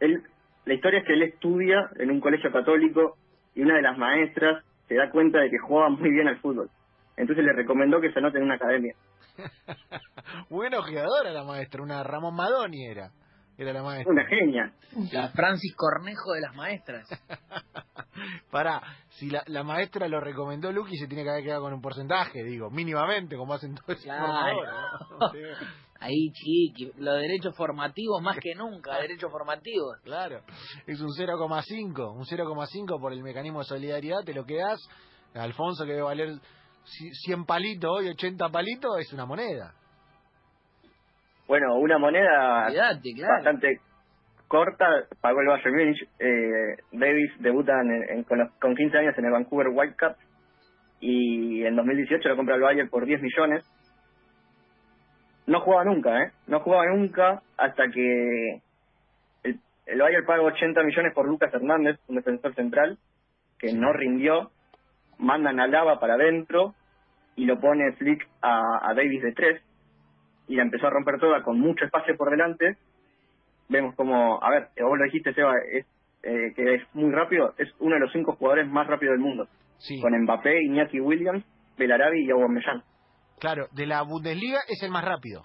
Él, 0.00 0.22
la 0.64 0.72
historia 0.72 1.00
es 1.00 1.06
que 1.06 1.12
él 1.12 1.22
estudia 1.22 1.90
en 1.98 2.10
un 2.10 2.18
colegio 2.20 2.50
católico 2.50 3.18
y 3.54 3.60
una 3.60 3.74
de 3.74 3.82
las 3.82 3.98
maestras 3.98 4.64
se 4.88 4.94
da 4.94 5.10
cuenta 5.10 5.38
de 5.38 5.50
que 5.50 5.58
juega 5.58 5.90
muy 5.90 6.10
bien 6.10 6.26
al 6.26 6.38
fútbol. 6.38 6.70
Entonces 7.18 7.44
le 7.44 7.52
recomendó 7.52 8.00
que 8.00 8.10
se 8.10 8.20
anote 8.20 8.38
en 8.38 8.44
una 8.44 8.54
academia. 8.54 8.94
Buena 10.48 10.78
ojeadora 10.78 11.30
la 11.30 11.44
maestra, 11.44 11.82
una 11.82 12.02
Ramón 12.04 12.34
Madoni 12.34 12.86
era, 12.86 13.10
era 13.58 13.72
la 13.72 13.82
maestra. 13.82 14.12
Una 14.12 14.24
genia. 14.26 14.72
La 15.12 15.28
Francis 15.30 15.74
Cornejo 15.76 16.32
de 16.32 16.40
las 16.40 16.54
maestras. 16.54 17.08
Pará, 18.50 18.80
si 19.10 19.30
la, 19.30 19.42
la 19.46 19.62
maestra 19.62 20.08
lo 20.08 20.20
recomendó 20.20 20.72
Lucky 20.72 20.96
se 20.96 21.06
tiene 21.06 21.22
que 21.24 21.30
haber 21.30 21.44
quedado 21.44 21.62
con 21.62 21.72
un 21.74 21.80
porcentaje, 21.80 22.42
digo, 22.42 22.70
mínimamente, 22.70 23.36
como 23.36 23.54
hacen 23.54 23.74
todos 23.74 23.90
esos 23.90 24.04
Claro. 24.04 24.60
Ahí, 26.00 26.30
chiqui, 26.32 26.92
los 26.98 27.20
derechos 27.20 27.56
formativos 27.56 28.22
más 28.22 28.38
que 28.38 28.54
nunca, 28.54 28.96
derechos 29.00 29.30
formativos. 29.30 29.98
Claro, 30.04 30.42
es 30.86 31.00
un 31.00 31.08
0,5, 31.08 32.14
un 32.14 32.24
0,5 32.24 33.00
por 33.00 33.12
el 33.12 33.22
mecanismo 33.22 33.58
de 33.60 33.64
solidaridad, 33.64 34.20
te 34.24 34.32
lo 34.32 34.44
quedas, 34.44 34.78
Alfonso 35.34 35.84
que 35.84 35.90
debe 35.90 36.02
valer 36.02 36.28
ci- 36.84 37.12
100 37.24 37.44
palitos 37.44 37.90
hoy, 37.98 38.08
80 38.08 38.48
palitos, 38.48 38.98
es 39.00 39.12
una 39.12 39.26
moneda. 39.26 39.74
Bueno, 41.48 41.74
una 41.78 41.98
moneda 41.98 42.66
Cuidate, 42.68 43.14
claro. 43.14 43.34
bastante 43.34 43.80
corta, 44.46 44.86
pagó 45.20 45.40
el 45.40 45.48
Bayern 45.48 45.74
Múnich. 45.76 46.08
Eh, 46.18 46.76
Davis 46.92 47.32
debuta 47.40 47.72
en- 47.80 48.04
en- 48.18 48.24
con, 48.24 48.38
los- 48.38 48.52
con 48.60 48.74
15 48.76 48.98
años 48.98 49.16
en 49.18 49.24
el 49.24 49.32
Vancouver 49.32 49.68
Whitecaps 49.68 50.18
y 51.00 51.64
en 51.64 51.74
2018 51.76 52.28
lo 52.28 52.36
compra 52.36 52.54
el 52.56 52.60
Bayern 52.60 52.88
por 52.90 53.04
10 53.06 53.20
millones. 53.22 53.64
No 55.46 55.60
jugaba 55.60 55.84
nunca, 55.84 56.22
¿eh? 56.22 56.32
No 56.46 56.60
jugaba 56.60 56.86
nunca 56.86 57.42
hasta 57.56 57.88
que 57.88 58.60
el, 59.44 59.58
el 59.86 59.98
Bayern 59.98 60.26
paga 60.26 60.42
80 60.42 60.82
millones 60.82 61.14
por 61.14 61.26
Lucas 61.26 61.52
Hernández, 61.54 61.98
un 62.08 62.16
defensor 62.16 62.54
central, 62.54 62.98
que 63.58 63.72
no 63.72 63.92
rindió. 63.92 64.50
Mandan 65.18 65.58
a 65.58 65.66
Lava 65.66 65.98
para 65.98 66.14
adentro 66.14 66.74
y 67.34 67.44
lo 67.46 67.58
pone 67.58 67.92
Flick 67.92 68.28
a, 68.42 68.60
a 68.90 68.94
Davis 68.94 69.22
de 69.22 69.32
3 69.32 69.62
y 70.48 70.56
la 70.56 70.62
empezó 70.62 70.86
a 70.86 70.90
romper 70.90 71.18
toda 71.20 71.42
con 71.42 71.58
mucho 71.60 71.84
espacio 71.84 72.16
por 72.16 72.30
delante. 72.30 72.76
Vemos 73.68 73.94
como, 73.94 74.42
a 74.42 74.50
ver, 74.50 74.68
vos 74.82 74.98
lo 74.98 75.04
dijiste, 75.04 75.34
Seba, 75.34 75.52
es, 75.72 75.86
eh, 76.22 76.52
que 76.56 76.74
es 76.76 76.82
muy 76.94 77.12
rápido, 77.12 77.54
es 77.58 77.68
uno 77.80 77.94
de 77.94 78.00
los 78.00 78.12
cinco 78.12 78.34
jugadores 78.36 78.66
más 78.68 78.86
rápidos 78.86 79.12
del 79.12 79.20
mundo, 79.20 79.46
Sí, 79.78 80.00
con 80.00 80.12
Mbappé, 80.22 80.62
Iñaki 80.64 81.00
Williams, 81.00 81.44
Belarabi 81.76 82.24
y 82.26 82.30
Aubameyang. 82.30 82.82
claro, 83.38 83.66
de 83.72 83.86
la 83.86 84.02
Bundesliga 84.02 84.58
es 84.68 84.82
el 84.82 84.90
más 84.90 85.04
rápido. 85.04 85.42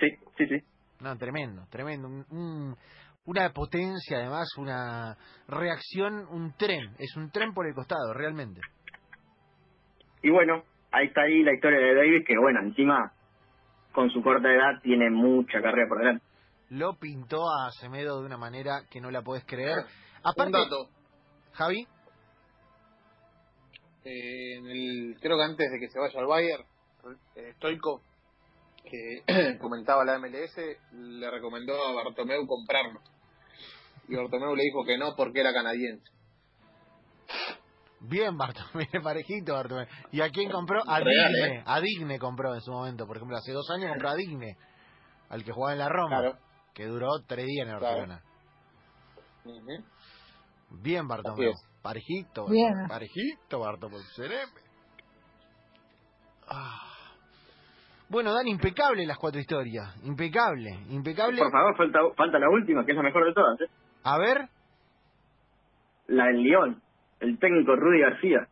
Sí, 0.00 0.08
sí, 0.38 0.46
sí. 0.46 0.56
No, 1.00 1.16
tremendo, 1.16 1.62
tremendo. 1.70 2.08
Un- 2.08 2.24
un- 2.30 2.76
una 3.26 3.50
potencia, 3.50 4.16
además, 4.18 4.48
una 4.56 5.16
reacción, 5.48 6.26
un 6.30 6.52
tren. 6.56 6.94
Es 6.98 7.14
un 7.16 7.30
tren 7.30 7.52
por 7.52 7.66
el 7.66 7.74
costado, 7.74 8.12
realmente. 8.14 8.60
Y 10.22 10.30
bueno, 10.30 10.62
ahí 10.92 11.06
está 11.06 11.22
ahí 11.22 11.42
la 11.42 11.52
historia 11.54 11.78
de 11.78 11.94
Davis, 11.94 12.24
que 12.26 12.36
bueno, 12.38 12.60
encima, 12.62 13.12
con 13.92 14.10
su 14.10 14.22
corta 14.22 14.48
edad, 14.48 14.80
tiene 14.82 15.10
mucha 15.10 15.60
carrera 15.60 15.88
por 15.88 15.98
delante. 15.98 16.24
Lo 16.70 16.94
pintó 16.98 17.42
a 17.50 17.70
Semedo 17.72 18.20
de 18.20 18.26
una 18.26 18.38
manera 18.38 18.84
que 18.90 19.00
no 19.00 19.10
la 19.10 19.22
podés 19.22 19.44
creer. 19.44 19.78
Un 19.78 19.84
Aparte, 20.24 20.52
dato. 20.52 20.88
Javi, 21.52 21.86
eh, 24.04 24.56
en 24.56 24.66
el, 24.66 25.16
creo 25.20 25.36
que 25.36 25.44
antes 25.44 25.70
de 25.70 25.78
que 25.78 25.88
se 25.88 25.98
vaya 25.98 26.18
al 26.18 26.26
Bayern, 26.26 26.64
eh, 27.36 27.52
Stoico, 27.56 28.02
que 28.84 29.58
comentaba 29.60 30.04
la 30.04 30.18
MLS, 30.18 30.56
le 30.92 31.30
recomendó 31.30 31.74
a 31.74 31.92
Bartomeu 31.92 32.46
comprarlo. 32.46 33.00
Y 34.08 34.16
Bartomeu 34.16 34.56
le 34.56 34.64
dijo 34.64 34.84
que 34.84 34.98
no 34.98 35.14
porque 35.16 35.40
era 35.40 35.52
canadiense. 35.52 36.10
Bien 38.02 38.36
Bartomeu, 38.38 38.86
parejito 39.02 39.54
Bartomeu. 39.54 39.86
¿Y 40.10 40.20
a 40.20 40.28
quién 40.30 40.50
compró? 40.50 40.80
A 40.86 41.00
Real, 41.00 41.32
Digne. 41.32 41.56
¿eh? 41.58 41.62
A 41.66 41.80
Digne 41.80 42.18
compró 42.18 42.54
en 42.54 42.60
su 42.60 42.72
momento. 42.72 43.06
Por 43.06 43.16
ejemplo, 43.16 43.36
hace 43.36 43.52
dos 43.52 43.68
años 43.70 43.90
compró 43.90 44.10
a 44.10 44.14
Digne, 44.14 44.56
al 45.30 45.44
que 45.44 45.52
jugaba 45.52 45.72
en 45.72 45.78
la 45.78 45.88
Roma, 45.88 46.18
Claro. 46.20 46.38
que 46.74 46.86
duró 46.86 47.08
tres 47.26 47.46
días 47.46 47.66
en 47.66 47.74
el 47.74 47.78
Claro. 47.80 47.96
Barcelona. 47.98 48.22
Ujú. 49.44 50.80
Bien 50.82 51.06
Bartomeu. 51.06 51.50
Así 51.52 51.66
Parejito. 51.82 52.46
Bien. 52.48 52.86
Parejito 52.88 53.58
Bartomeu. 53.58 54.00
Sereme. 54.14 54.52
Ah. 56.48 56.88
Bueno, 58.08 58.32
Dan, 58.34 58.46
impecable 58.46 59.06
las 59.06 59.16
cuatro 59.18 59.40
historias. 59.40 59.96
Impecable, 60.04 60.70
impecable. 60.90 61.38
Por 61.38 61.50
favor, 61.50 61.76
falta, 61.76 61.98
falta 62.14 62.38
la 62.38 62.50
última, 62.50 62.84
que 62.84 62.92
es 62.92 62.96
la 62.96 63.02
mejor 63.02 63.24
de 63.26 63.32
todas, 63.32 63.60
¿eh? 63.62 63.70
A 64.04 64.18
ver, 64.18 64.48
La 66.08 66.26
del 66.26 66.42
León, 66.42 66.82
el 67.22 67.38
técnico 67.38 67.76
Rudy 67.76 68.00
García. 68.00 68.48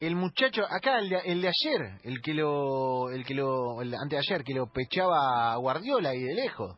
el 0.00 0.14
muchacho, 0.16 0.62
acá 0.70 0.98
el 0.98 1.08
de, 1.08 1.18
el 1.24 1.42
de 1.42 1.48
ayer, 1.48 1.98
el 2.04 2.20
que 2.22 2.34
lo, 2.34 3.10
el 3.10 3.24
que 3.24 3.34
lo, 3.34 3.82
el 3.82 3.92
anteayer, 3.94 4.44
que 4.44 4.54
lo 4.54 4.66
pechaba 4.72 5.52
a 5.52 5.56
Guardiola 5.56 6.14
y 6.14 6.22
de 6.22 6.34
lejos. 6.34 6.76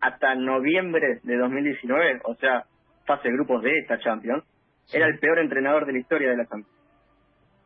hasta 0.00 0.34
noviembre 0.34 1.20
de 1.22 1.36
2019, 1.36 2.20
o 2.24 2.34
sea, 2.36 2.64
fase 3.06 3.28
de 3.28 3.34
grupos 3.34 3.62
de 3.62 3.78
esta 3.78 3.98
Champions, 3.98 4.44
era 4.92 5.06
el 5.06 5.18
peor 5.18 5.38
entrenador 5.40 5.86
de 5.86 5.92
la 5.92 5.98
historia 5.98 6.30
de 6.30 6.36
la 6.36 6.46
Champions. 6.46 6.76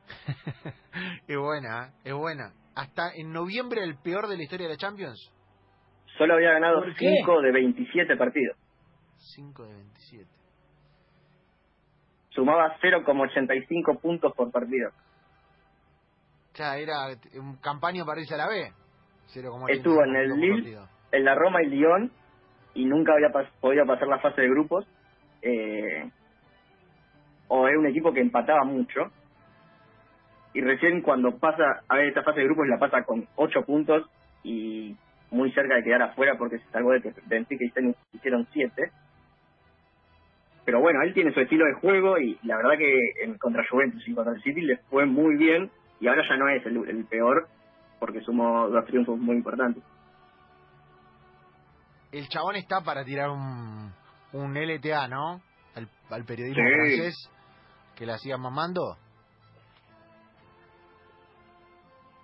es 1.28 1.38
buena, 1.38 1.86
¿eh? 1.86 1.92
es 2.04 2.14
buena. 2.14 2.52
Hasta 2.74 3.12
en 3.14 3.32
noviembre 3.32 3.82
el 3.82 3.96
peor 3.98 4.26
de 4.26 4.36
la 4.36 4.42
historia 4.42 4.68
de 4.68 4.74
la 4.74 4.78
Champions. 4.78 5.32
Solo 6.16 6.34
había 6.34 6.52
ganado 6.52 6.80
¿Por 6.80 6.94
qué? 6.96 7.14
5 7.18 7.42
de 7.42 7.52
27 7.52 8.16
partidos. 8.16 8.56
5 9.36 9.64
de 9.64 9.74
27. 9.74 10.39
Sumaba 12.30 12.76
0,85 12.80 14.00
puntos 14.00 14.32
por 14.34 14.50
partido. 14.50 14.90
Ya, 16.54 16.76
era 16.76 16.94
un 17.34 17.56
campaña 17.56 18.04
para 18.04 18.20
irse 18.20 18.34
a 18.34 18.38
la 18.38 18.48
B. 18.48 18.72
0,85 19.34 19.70
Estuvo 19.70 20.04
en 20.04 20.16
el 20.16 20.30
Lille. 20.40 20.78
En 21.12 21.24
la 21.24 21.34
Roma 21.34 21.62
y 21.62 21.66
Lyon, 21.66 22.10
y 22.74 22.84
nunca 22.84 23.12
había 23.14 23.28
pas- 23.30 23.50
podido 23.60 23.84
pasar 23.86 24.08
la 24.08 24.18
fase 24.20 24.42
de 24.42 24.48
grupos. 24.48 24.86
Eh, 25.42 26.08
o 27.48 27.66
era 27.66 27.78
un 27.78 27.86
equipo 27.86 28.12
que 28.12 28.20
empataba 28.20 28.64
mucho. 28.64 29.10
Y 30.52 30.60
recién 30.60 31.02
cuando 31.02 31.36
pasa 31.38 31.82
a 31.88 31.96
ver 31.96 32.06
esta 32.08 32.22
fase 32.22 32.40
de 32.40 32.46
grupos 32.46 32.66
la 32.68 32.78
pasa 32.78 33.02
con 33.04 33.26
8 33.36 33.62
puntos 33.64 34.08
y 34.42 34.96
muy 35.30 35.52
cerca 35.52 35.76
de 35.76 35.82
quedar 35.84 36.02
afuera 36.02 36.34
porque 36.36 36.58
se 36.58 36.68
salvó 36.70 36.90
de 36.92 37.02
que 37.02 37.12
Benfica 37.26 37.64
y 37.64 37.70
Zenit 37.70 37.96
hicieron 38.12 38.46
7. 38.52 38.90
Pero 40.64 40.80
bueno, 40.80 41.02
él 41.02 41.14
tiene 41.14 41.32
su 41.32 41.40
estilo 41.40 41.64
de 41.66 41.74
juego 41.80 42.18
y 42.18 42.38
la 42.42 42.56
verdad 42.56 42.76
que 42.78 42.94
en 43.24 43.38
contra 43.38 43.64
Juventus 43.70 44.06
y 44.06 44.14
contra 44.14 44.34
el 44.34 44.42
City 44.42 44.60
le 44.60 44.76
fue 44.90 45.06
muy 45.06 45.36
bien 45.36 45.70
y 46.00 46.06
ahora 46.08 46.22
ya 46.28 46.36
no 46.36 46.48
es 46.48 46.64
el, 46.66 46.76
el 46.88 47.04
peor 47.06 47.48
porque 47.98 48.20
sumó 48.20 48.68
dos 48.68 48.84
triunfos 48.86 49.18
muy 49.18 49.36
importantes. 49.36 49.82
El 52.12 52.28
chabón 52.28 52.56
está 52.56 52.80
para 52.82 53.04
tirar 53.04 53.30
un, 53.30 53.92
un 54.32 54.54
LTA, 54.54 55.08
¿no? 55.08 55.40
Al, 55.74 55.88
al 56.10 56.24
periodismo 56.24 56.62
Sí. 56.62 56.70
francés 56.74 57.30
que 57.96 58.06
la 58.06 58.18
sigan 58.18 58.40
mamando. 58.40 58.96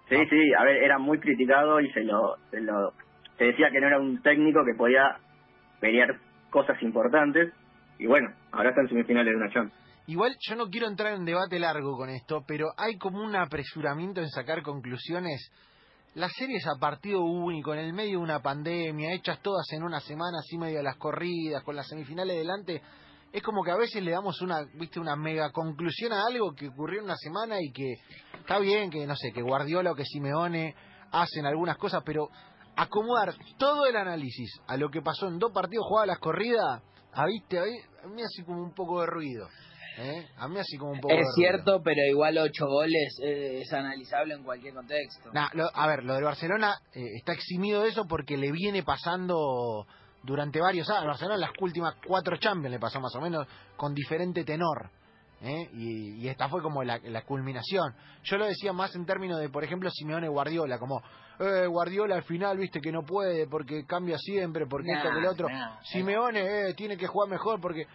Sí, 0.09 0.17
sí, 0.31 0.53
a 0.59 0.65
ver, 0.65 0.77
era 0.83 0.99
muy 0.99 1.19
criticado 1.19 1.81
y 1.81 1.91
se 1.93 2.05
lo, 2.05 2.37
se 2.51 2.61
lo 2.61 2.93
se 3.39 3.45
decía 3.45 3.71
que 3.71 3.81
no 3.81 3.89
era 3.89 3.99
un 3.99 4.23
técnico 4.23 4.65
que 4.65 4.75
podía 4.75 5.19
pelear 5.81 6.17
cosas 6.51 6.81
importantes, 6.83 7.53
y 7.99 8.07
bueno, 8.07 8.29
ahora 8.53 8.71
están 8.71 8.89
semifinales 8.89 9.33
de 9.33 9.37
una 9.37 9.53
Champions. 9.53 9.87
Igual 10.09 10.37
yo 10.41 10.55
no 10.55 10.69
quiero 10.69 10.87
entrar 10.87 11.15
en 11.15 11.25
debate 11.25 11.59
largo 11.59 11.97
con 11.97 12.09
esto, 12.11 12.45
pero 12.47 12.69
hay 12.77 12.97
como 12.97 13.23
un 13.23 13.35
apresuramiento 13.35 14.21
en 14.21 14.29
sacar 14.29 14.63
conclusiones. 14.63 15.51
Las 16.15 16.33
series 16.33 16.65
a 16.67 16.79
partido 16.79 17.23
único, 17.23 17.75
en 17.75 17.81
el 17.81 17.93
medio 17.93 18.19
de 18.19 18.25
una 18.25 18.41
pandemia, 18.41 19.13
hechas 19.13 19.41
todas 19.43 19.67
en 19.73 19.83
una 19.83 20.01
semana, 20.01 20.39
así 20.39 20.57
medio 20.57 20.79
a 20.79 20.83
las 20.83 20.97
corridas, 20.97 21.63
con 21.65 21.75
las 21.75 21.89
semifinales 21.89 22.37
delante, 22.37 22.81
es 23.33 23.43
como 23.43 23.63
que 23.63 23.73
a 23.73 23.77
veces 23.77 24.03
le 24.03 24.13
damos 24.13 24.41
una, 24.41 24.65
viste, 24.75 25.01
una 25.01 25.17
mega 25.17 25.51
conclusión 25.51 26.13
a 26.13 26.23
algo 26.25 26.55
que 26.55 26.69
ocurrió 26.69 27.01
en 27.01 27.07
una 27.07 27.17
semana 27.17 27.57
y 27.61 27.73
que 27.73 27.95
está 28.39 28.59
bien 28.61 28.89
que, 28.91 29.07
no 29.07 29.17
sé, 29.17 29.33
que 29.33 29.43
Guardiola 29.43 29.93
o 29.93 29.95
que 29.95 30.05
Simeone 30.05 30.75
hacen 31.11 31.45
algunas 31.45 31.77
cosas, 31.77 32.03
pero 32.07 32.31
acomodar 32.77 33.35
todo 33.59 33.87
el 33.87 33.97
análisis 33.97 34.51
a 34.69 34.77
lo 34.77 34.89
que 34.89 35.03
pasó 35.03 35.29
en 35.29 35.39
dos 35.39 35.53
partidos 35.53 35.85
jugadas 35.87 36.09
las 36.09 36.19
corridas, 36.19 36.83
a, 37.17 37.27
viste, 37.27 37.59
a 37.59 38.07
mí 38.09 38.23
hace 38.23 38.45
como 38.45 38.63
un 38.63 38.75
poco 38.75 39.01
de 39.01 39.07
ruido. 39.07 39.49
¿eh? 39.99 40.27
A 40.37 40.47
mí 40.49 40.59
así 40.59 40.77
como 40.77 40.93
un 40.93 41.01
poco 41.01 41.15
Es 41.15 41.21
de 41.21 41.33
cierto, 41.35 41.73
ruido. 41.73 41.83
pero 41.83 42.01
igual 42.11 42.37
ocho 42.39 42.67
goles 42.67 43.19
eh, 43.23 43.61
es 43.63 43.73
analizable 43.73 44.35
en 44.35 44.43
cualquier 44.45 44.75
contexto. 44.75 45.31
Nah, 45.33 45.49
lo- 45.55 45.71
a 45.75 45.87
ver, 45.87 46.05
lo 46.05 46.15
del 46.15 46.25
Barcelona 46.25 46.75
eh, 46.95 47.01
está 47.17 47.33
eximido 47.33 47.83
de 47.83 47.89
eso 47.89 48.05
porque 48.07 48.37
le 48.37 48.53
viene 48.53 48.83
pasando 48.83 49.87
durante 50.23 50.61
varios 50.61 50.89
años. 50.91 51.07
Barcelona 51.07 51.39
las 51.39 51.51
últimas 51.61 51.95
cuatro 52.07 52.37
Champions 52.37 52.73
le 52.73 52.79
pasó 52.79 53.01
más 53.01 53.15
o 53.15 53.21
menos 53.21 53.47
con 53.77 53.95
diferente 53.95 54.45
tenor. 54.45 54.91
¿eh? 55.41 55.69
Y, 55.75 56.15
y 56.23 56.29
esta 56.29 56.49
fue 56.49 56.63
como 56.63 56.83
la, 56.83 56.99
la 56.99 57.23
culminación. 57.25 57.95
Yo 58.25 58.37
lo 58.37 58.47
decía 58.47 58.73
más 58.73 58.95
en 58.97 59.07
términos 59.07 59.39
de, 59.41 59.49
por 59.49 59.65
ejemplo, 59.65 59.91
Simeone 59.91 60.29
Guardiola, 60.29 60.79
como 60.79 61.03
eh, 61.41 61.67
Guardiola 61.67 62.17
al 62.17 62.23
final, 62.25 62.57
viste 62.59 62.81
que 62.81 62.91
no 62.93 63.03
puede 63.03 63.47
porque 63.47 63.85
cambia 63.87 64.17
siempre, 64.19 64.67
porque 64.67 64.91
esto 64.93 65.09
que 65.15 65.21
lo 65.21 65.31
otro. 65.31 65.49
Nah, 65.49 65.79
Simeone 65.83 66.69
eh, 66.71 66.75
tiene 66.75 66.97
que 66.97 67.07
jugar 67.07 67.29
mejor 67.31 67.61
porque... 67.61 67.87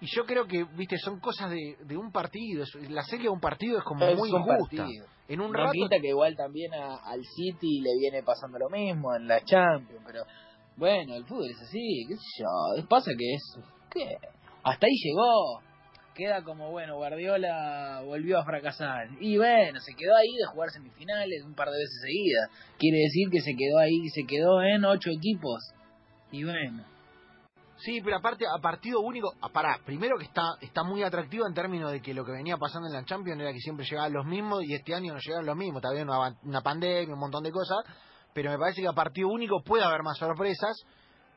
Y 0.00 0.06
yo 0.14 0.26
creo 0.26 0.46
que, 0.46 0.64
viste, 0.76 0.98
son 0.98 1.18
cosas 1.20 1.50
de, 1.50 1.76
de 1.84 1.96
un 1.96 2.10
partido. 2.12 2.64
La 2.90 3.02
serie 3.04 3.24
de 3.24 3.30
un 3.30 3.40
partido 3.40 3.78
es 3.78 3.84
como 3.84 4.04
es 4.04 4.18
muy 4.18 4.28
injusta. 4.28 4.76
partido. 4.76 5.06
En 5.28 5.40
un 5.40 5.50
no 5.52 5.58
rato 5.58 5.72
quita 5.72 5.96
que 6.00 6.08
igual 6.08 6.36
también 6.36 6.74
a- 6.74 6.96
al 6.96 7.20
City 7.24 7.80
le 7.80 7.96
viene 7.98 8.22
pasando 8.22 8.58
lo 8.58 8.68
mismo 8.68 9.14
en 9.14 9.26
la 9.26 9.40
Champions, 9.42 10.02
pero 10.04 10.24
bueno, 10.76 11.14
el 11.14 11.24
fútbol 11.24 11.48
es 11.48 11.58
así, 11.62 12.04
qué 12.08 12.16
sé 12.16 12.22
yo, 12.42 12.88
pasa 12.88 13.12
que 13.16 13.34
es, 13.34 13.58
¿qué? 13.90 14.16
Hasta 14.64 14.86
ahí 14.86 14.92
llegó, 15.02 15.60
queda 16.14 16.42
como, 16.42 16.70
bueno, 16.70 16.96
Guardiola 16.96 18.02
volvió 18.04 18.38
a 18.38 18.44
fracasar, 18.44 19.08
y 19.20 19.36
bueno, 19.36 19.80
se 19.80 19.94
quedó 19.94 20.16
ahí 20.16 20.32
de 20.38 20.46
jugar 20.46 20.70
semifinales 20.70 21.44
un 21.44 21.54
par 21.54 21.68
de 21.68 21.78
veces 21.78 22.00
seguidas, 22.00 22.50
quiere 22.78 22.98
decir 22.98 23.28
que 23.30 23.40
se 23.40 23.54
quedó 23.56 23.78
ahí, 23.78 24.08
se 24.10 24.24
quedó 24.24 24.62
en 24.62 24.84
ocho 24.84 25.10
equipos, 25.10 25.72
y 26.30 26.44
bueno, 26.44 26.84
Sí, 27.76 28.00
pero 28.02 28.16
aparte, 28.16 28.46
a 28.46 28.60
partido 28.62 29.00
único, 29.00 29.34
ah, 29.42 29.48
pará, 29.52 29.78
primero 29.84 30.16
que 30.16 30.24
está 30.24 30.42
está 30.60 30.84
muy 30.84 31.02
atractivo 31.02 31.46
en 31.46 31.54
términos 31.54 31.90
de 31.90 32.00
que 32.00 32.14
lo 32.14 32.24
que 32.24 32.32
venía 32.32 32.56
pasando 32.56 32.86
en 32.86 32.94
la 32.94 33.04
Champions 33.04 33.40
era 33.40 33.52
que 33.52 33.58
siempre 33.58 33.84
llegaban 33.84 34.12
los 34.12 34.24
mismos 34.24 34.62
y 34.64 34.74
este 34.74 34.94
año 34.94 35.12
no 35.12 35.18
llegaron 35.18 35.44
los 35.44 35.56
mismos, 35.56 35.82
también 35.82 36.08
una, 36.08 36.34
una 36.44 36.62
pandemia, 36.62 37.12
un 37.12 37.20
montón 37.20 37.42
de 37.42 37.50
cosas, 37.50 37.78
pero 38.32 38.50
me 38.50 38.58
parece 38.58 38.80
que 38.80 38.88
a 38.88 38.92
partido 38.92 39.28
único 39.28 39.62
puede 39.62 39.84
haber 39.84 40.02
más 40.02 40.16
sorpresas 40.16 40.82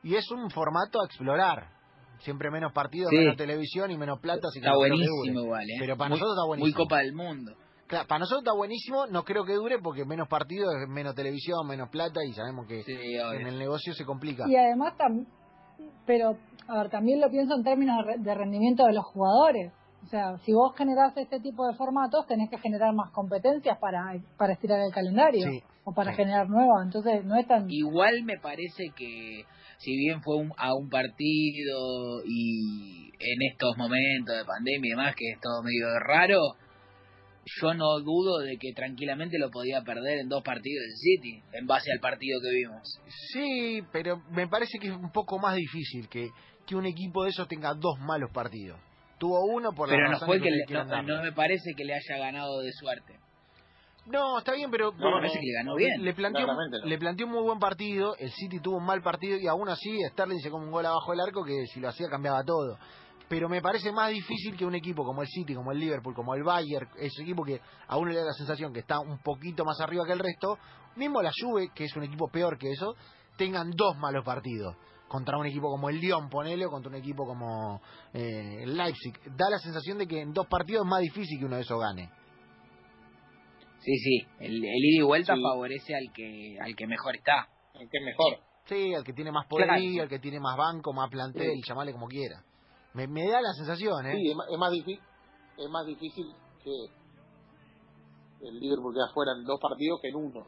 y 0.02 0.14
es 0.14 0.30
un 0.30 0.50
formato 0.50 1.00
a 1.02 1.06
explorar. 1.06 1.77
Siempre 2.20 2.50
menos 2.50 2.72
partidos, 2.72 3.10
Sí. 3.10 3.16
menos 3.16 3.36
televisión 3.36 3.90
y 3.90 3.96
menos 3.96 4.18
plata, 4.20 4.48
así 4.48 4.60
que 4.60 4.66
está 4.66 4.72
que 4.72 4.76
buenísimo 4.76 5.40
igual, 5.40 5.62
¿eh? 5.70 5.76
Pero 5.78 5.96
para 5.96 6.08
muy, 6.10 6.18
nosotros 6.18 6.34
está 6.36 6.46
muy 6.46 6.58
buenísimo. 6.58 6.84
Copa 6.84 6.98
del 6.98 7.12
Mundo. 7.14 7.52
Claro, 7.86 8.06
para 8.06 8.18
nosotros 8.18 8.42
está 8.42 8.52
buenísimo, 8.52 9.06
no 9.06 9.24
creo 9.24 9.44
que 9.44 9.54
dure 9.54 9.78
porque 9.82 10.04
menos 10.04 10.28
partidos, 10.28 10.74
es 10.82 10.88
menos 10.88 11.14
televisión, 11.14 11.66
menos 11.66 11.88
plata 11.88 12.20
y 12.24 12.32
sabemos 12.34 12.66
que 12.66 12.82
Sí, 12.82 12.92
en 12.92 13.46
el 13.46 13.58
negocio 13.58 13.94
se 13.94 14.04
complica. 14.04 14.44
Y 14.48 14.56
además, 14.56 14.94
tam- 14.98 15.26
pero, 16.06 16.36
a 16.66 16.82
ver, 16.82 16.90
también 16.90 17.20
lo 17.20 17.30
pienso 17.30 17.54
en 17.54 17.62
términos 17.64 17.96
de 18.04 18.12
re- 18.12 18.18
de 18.22 18.34
rendimiento 18.34 18.84
de 18.84 18.92
los 18.92 19.04
jugadores. 19.06 19.72
O 20.04 20.06
sea, 20.06 20.36
si 20.44 20.52
vos 20.52 20.74
generás 20.76 21.16
este 21.16 21.40
tipo 21.40 21.66
de 21.66 21.74
formatos, 21.74 22.26
tenés 22.26 22.48
que 22.50 22.58
generar 22.58 22.94
más 22.94 23.10
competencias 23.12 23.78
para, 23.78 24.14
para 24.36 24.52
estirar 24.52 24.80
el 24.80 24.92
calendario 24.92 25.46
Sí, 25.48 25.62
o 25.88 25.92
para 25.94 26.10
sí. 26.12 26.16
generar 26.16 26.48
nuevas. 26.48 26.84
Entonces, 26.84 27.24
no 27.24 27.36
es 27.36 27.46
tan. 27.46 27.70
Igual 27.70 28.22
me 28.24 28.38
parece 28.38 28.90
que 28.96 29.44
si 29.78 29.96
bien 29.96 30.20
fue 30.22 30.36
un- 30.36 30.52
a 30.56 30.74
un 30.74 30.88
partido 30.88 32.22
y 32.26 33.10
en 33.20 33.42
estos 33.52 33.76
momentos 33.76 34.36
de 34.36 34.44
pandemia 34.44 34.88
y 34.88 34.90
demás, 34.90 35.14
que 35.16 35.30
es 35.32 35.40
todo 35.40 35.62
medio 35.62 35.86
raro, 36.00 36.38
yo 37.60 37.72
no 37.74 37.98
dudo 38.00 38.40
de 38.40 38.58
que 38.58 38.72
tranquilamente 38.74 39.38
lo 39.38 39.50
podía 39.50 39.80
perder 39.82 40.18
en 40.18 40.28
dos 40.28 40.42
partidos 40.42 40.82
del 40.84 40.96
City, 40.96 41.42
en 41.52 41.66
base 41.66 41.90
al 41.92 42.00
partido 42.00 42.40
que 42.42 42.50
vimos. 42.56 43.00
Sí, 43.32 43.80
pero 43.92 44.20
me 44.30 44.46
parece 44.48 44.78
que 44.78 44.88
es 44.88 44.94
un 44.94 45.10
poco 45.12 45.38
más 45.38 45.56
difícil 45.56 46.08
que, 46.08 46.28
que 46.66 46.76
un 46.76 46.84
equipo 46.84 47.24
de 47.24 47.30
esos 47.30 47.48
tenga 47.48 47.72
dos 47.74 47.98
malos 48.00 48.30
partidos. 48.32 48.78
Tuvo 49.18 49.46
uno 49.46 49.72
por 49.72 49.88
Pero 49.88 50.10
las 50.10 50.20
no 50.20 50.26
fue 50.26 50.40
que 50.40 50.50
le- 50.50 50.64
no 51.04 51.22
me 51.22 51.32
parece 51.32 51.72
que 51.76 51.84
le 51.84 51.94
haya 51.94 52.18
ganado 52.18 52.60
de 52.60 52.70
suerte. 52.72 53.14
No, 54.08 54.38
está 54.38 54.52
bien, 54.52 54.70
pero 54.70 54.92
No, 54.92 55.12
parece 55.12 55.38
que 55.38 55.46
le 55.46 55.52
ganó 55.52 55.74
bien. 55.74 56.02
le 56.02 56.14
planteó, 56.14 56.46
no. 56.46 56.54
le 56.84 56.98
planteó 56.98 57.26
un 57.26 57.32
muy 57.32 57.42
buen 57.42 57.58
partido, 57.58 58.16
el 58.18 58.30
City 58.30 58.60
tuvo 58.60 58.78
un 58.78 58.84
mal 58.86 59.02
partido 59.02 59.38
y 59.38 59.46
aún 59.46 59.68
así 59.68 59.98
Sterling 60.10 60.40
se 60.40 60.50
come 60.50 60.66
un 60.66 60.72
gol 60.72 60.86
abajo 60.86 61.10
del 61.12 61.20
arco 61.20 61.44
que 61.44 61.66
si 61.66 61.80
lo 61.80 61.88
hacía 61.88 62.08
cambiaba 62.08 62.42
todo. 62.42 62.78
Pero 63.28 63.48
me 63.48 63.60
parece 63.60 63.92
más 63.92 64.10
difícil 64.10 64.56
que 64.56 64.64
un 64.64 64.74
equipo 64.74 65.04
como 65.04 65.20
el 65.20 65.28
City, 65.28 65.54
como 65.54 65.70
el 65.72 65.78
Liverpool, 65.78 66.14
como 66.14 66.34
el 66.34 66.42
Bayern, 66.42 66.88
ese 66.96 67.22
equipo 67.22 67.44
que 67.44 67.60
a 67.86 67.96
uno 67.98 68.10
le 68.10 68.18
da 68.18 68.24
la 68.24 68.32
sensación 68.32 68.72
que 68.72 68.80
está 68.80 69.00
un 69.00 69.18
poquito 69.18 69.64
más 69.64 69.78
arriba 69.80 70.06
que 70.06 70.12
el 70.12 70.18
resto, 70.18 70.58
mismo 70.96 71.20
la 71.20 71.30
Juve, 71.38 71.70
que 71.74 71.84
es 71.84 71.94
un 71.94 72.04
equipo 72.04 72.28
peor 72.28 72.56
que 72.56 72.70
eso, 72.70 72.94
tengan 73.36 73.70
dos 73.70 73.96
malos 73.98 74.24
partidos 74.24 74.74
contra 75.08 75.38
un 75.38 75.46
equipo 75.46 75.70
como 75.70 75.88
el 75.88 75.98
Lyon, 76.00 76.28
ponele, 76.28 76.66
o 76.66 76.70
contra 76.70 76.90
un 76.90 76.96
equipo 76.96 77.26
como 77.26 77.80
eh, 78.12 78.62
el 78.62 78.76
Leipzig. 78.76 79.14
Da 79.36 79.50
la 79.50 79.58
sensación 79.58 79.98
de 79.98 80.06
que 80.06 80.20
en 80.20 80.32
dos 80.32 80.46
partidos 80.46 80.84
es 80.84 80.90
más 80.90 81.00
difícil 81.00 81.38
que 81.38 81.46
uno 81.46 81.56
de 81.56 81.62
esos 81.62 81.80
gane. 81.80 82.10
Sí, 83.80 83.96
sí, 83.98 84.26
el, 84.40 84.56
el 84.64 84.84
ida 84.84 85.00
y 85.00 85.02
vuelta 85.02 85.34
Sí. 85.34 85.40
favorece 85.42 85.94
al 85.94 86.12
que 86.12 86.58
al 86.60 86.74
que 86.76 86.86
mejor 86.86 87.16
está. 87.16 87.48
El 87.74 87.88
que 87.88 87.98
es 87.98 88.04
mejor. 88.04 88.38
Sí, 88.66 88.92
el 88.92 89.04
que 89.04 89.12
tiene 89.12 89.32
más 89.32 89.46
poderío, 89.46 89.92
Claro. 89.92 90.02
el 90.04 90.08
que 90.08 90.18
tiene 90.18 90.40
más 90.40 90.56
banco, 90.56 90.92
más 90.92 91.08
plantel, 91.10 91.52
Sí. 91.54 91.62
llamarle 91.66 91.92
como 91.92 92.06
quiera. 92.08 92.42
Me, 92.94 93.06
me 93.06 93.26
da 93.28 93.40
la 93.40 93.52
sensación, 93.52 94.06
¿eh? 94.06 94.14
Sí, 94.16 94.30
es 94.30 94.36
más, 94.36 94.46
es 94.50 94.58
más 94.58 94.72
difícil, 94.72 95.00
es 95.58 95.68
más 95.70 95.86
difícil 95.86 96.26
que 96.62 98.46
el 98.48 98.60
Liverpool 98.60 98.94
queda 98.94 99.08
fuera 99.12 99.32
en 99.32 99.44
dos 99.44 99.58
partidos 99.60 100.00
que 100.02 100.08
en 100.08 100.16
uno. 100.16 100.46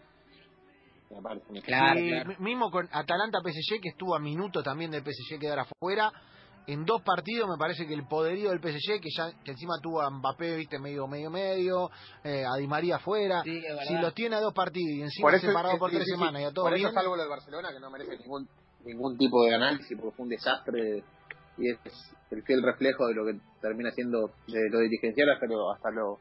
Me 1.11 1.21
parece. 1.23 1.61
Claro, 1.63 1.99
Sí, 2.01 2.09
claro. 2.09 2.31
mi- 2.39 2.51
Mismo 2.51 2.71
con 2.71 2.89
Atalanta-PSG, 2.93 3.81
que 3.83 3.89
estuvo 3.91 4.15
a 4.15 4.21
minuto 4.21 4.63
también 4.63 4.91
del 4.91 5.03
PSG 5.03 5.41
quedar 5.41 5.59
afuera. 5.61 6.13
En 6.67 6.85
dos 6.85 7.03
partidos 7.03 7.49
me 7.49 7.57
parece 7.59 7.87
que 7.87 7.95
el 7.95 8.07
poderío 8.07 8.51
del 8.51 8.61
PSG, 8.61 9.01
que 9.01 9.11
ya 9.17 9.33
que 9.45 9.53
encima 9.53 9.75
tuvo 9.83 10.01
a 10.01 10.11
Mbappé, 10.11 10.57
viste, 10.57 10.79
medio, 10.79 11.07
medio, 11.07 11.31
medio, 11.31 11.91
eh, 12.23 12.45
a 12.47 12.57
Di 12.59 12.67
María 12.67 12.97
afuera. 12.97 13.43
Sí, 13.43 13.61
si 13.89 13.95
los 13.95 14.15
tiene 14.15 14.37
a 14.37 14.41
dos 14.41 14.55
partidos 14.55 14.91
y 14.91 15.03
encima 15.03 15.27
Por 15.27 15.35
eso 15.35 15.47
separado 15.49 15.79
por 15.79 15.91
tres 15.91 16.05
semanas 16.07 16.43
y 16.43 16.45
a 16.45 16.53
todo 16.53 16.67
Por 16.67 16.75
bien, 16.75 16.87
eso 16.87 16.95
salvo 16.95 17.17
lo 17.17 17.23
del 17.23 17.31
Barcelona, 17.31 17.71
que 17.73 17.81
no 17.81 17.91
merece 17.91 18.19
ningún 18.19 18.49
ningún 18.85 19.17
tipo 19.19 19.45
de 19.45 19.55
análisis, 19.55 19.97
porque 19.99 20.17
fue 20.17 20.25
un 20.25 20.31
desastre 20.31 21.03
y 21.59 21.71
es 21.71 21.79
el 22.31 22.43
fiel 22.43 22.63
reflejo 22.63 23.07
de 23.07 23.15
lo 23.15 23.27
que 23.27 23.39
termina 23.61 23.91
siendo 23.91 24.33
de 24.47 24.71
lo 24.71 24.81
dirigencial 24.81 25.31
hasta 25.31 25.47
lo, 25.47 25.73
hasta 25.73 25.91
lo, 25.91 26.19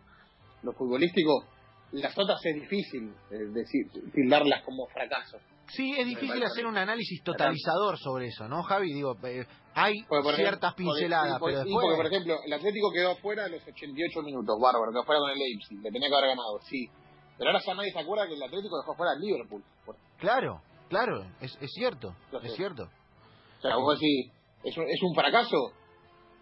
lo 0.64 0.74
futbolístico. 0.74 1.46
Las 1.92 2.18
otras 2.18 2.40
es 2.46 2.56
difícil 2.56 3.14
eh, 3.32 3.38
decir, 3.54 3.90
tildarlas 4.14 4.64
como 4.64 4.86
fracaso. 4.88 5.38
Sí, 5.72 5.94
es 5.98 6.06
difícil 6.06 6.44
hacer 6.44 6.66
un 6.66 6.78
análisis 6.78 7.24
totalizador 7.24 7.98
sobre 7.98 8.28
eso, 8.28 8.48
¿no, 8.48 8.64
Javi? 8.64 8.94
Digo, 8.94 9.16
eh, 9.24 9.46
hay 9.76 9.94
Porque, 10.08 10.34
ciertas 10.36 10.74
ejemplo, 10.74 10.94
pinceladas, 10.94 11.40
por- 11.40 11.50
pero 11.52 11.64
después... 11.64 11.84
porque, 11.84 11.96
por 11.98 12.06
ejemplo, 12.08 12.36
el 12.46 12.54
Atlético 12.54 12.92
quedó 12.92 13.12
afuera 13.12 13.46
a 13.46 13.48
los 13.50 13.62
88 13.62 14.22
minutos, 14.24 14.58
bárbaro, 14.62 14.92
quedó 14.92 15.02
afuera 15.02 15.20
con 15.22 15.30
el 15.32 15.38
Leipzig, 15.40 15.78
le 15.82 15.92
tenía 15.92 16.10
que 16.10 16.16
haber 16.16 16.30
ganado, 16.30 16.60
sí. 16.64 16.88
Pero 17.38 17.52
ahora 17.52 17.64
ya 17.66 17.74
nadie 17.74 17.92
se 17.92 18.00
acuerda 18.00 18.28
que 18.28 18.34
el 18.34 18.44
Atlético 18.44 18.78
dejó 18.80 18.96
fuera 18.96 19.12
al 19.14 19.20
Liverpool. 19.20 19.64
Por- 19.86 19.96
Claro, 20.18 20.62
claro, 20.90 21.24
es, 21.40 21.58
es 21.62 21.72
cierto, 21.74 22.14
es 22.44 22.54
cierto. 22.56 22.84
O 22.84 23.62
sea, 23.62 23.76
vos 23.78 24.00
decís, 24.00 24.32
¿es 24.64 24.78
un, 24.78 24.84
es 24.84 25.02
un 25.04 25.14
fracaso? 25.16 25.72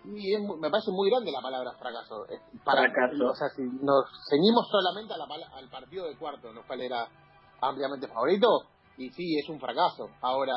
Y 0.05 0.33
es 0.33 0.39
me 0.41 0.69
parece 0.69 0.89
muy 0.91 1.09
grande 1.09 1.31
la 1.31 1.41
palabra 1.41 1.73
fracaso. 1.73 2.25
Es 2.29 2.39
Para, 2.63 2.81
Fracaso. 2.81 3.25
O 3.29 3.35
sea, 3.35 3.49
si 3.55 3.61
nos 3.61 4.05
ceñimos 4.29 4.65
solamente 4.71 5.13
a 5.13 5.17
la 5.17 5.25
al 5.57 5.69
partido 5.69 6.07
de 6.07 6.15
cuarto, 6.17 6.53
lo 6.53 6.65
cual 6.65 6.81
era 6.81 7.07
ampliamente 7.61 8.07
favorito, 8.07 8.47
y 8.97 9.09
sí, 9.11 9.37
es 9.39 9.47
un 9.49 9.59
fracaso. 9.59 10.09
Ahora, 10.21 10.53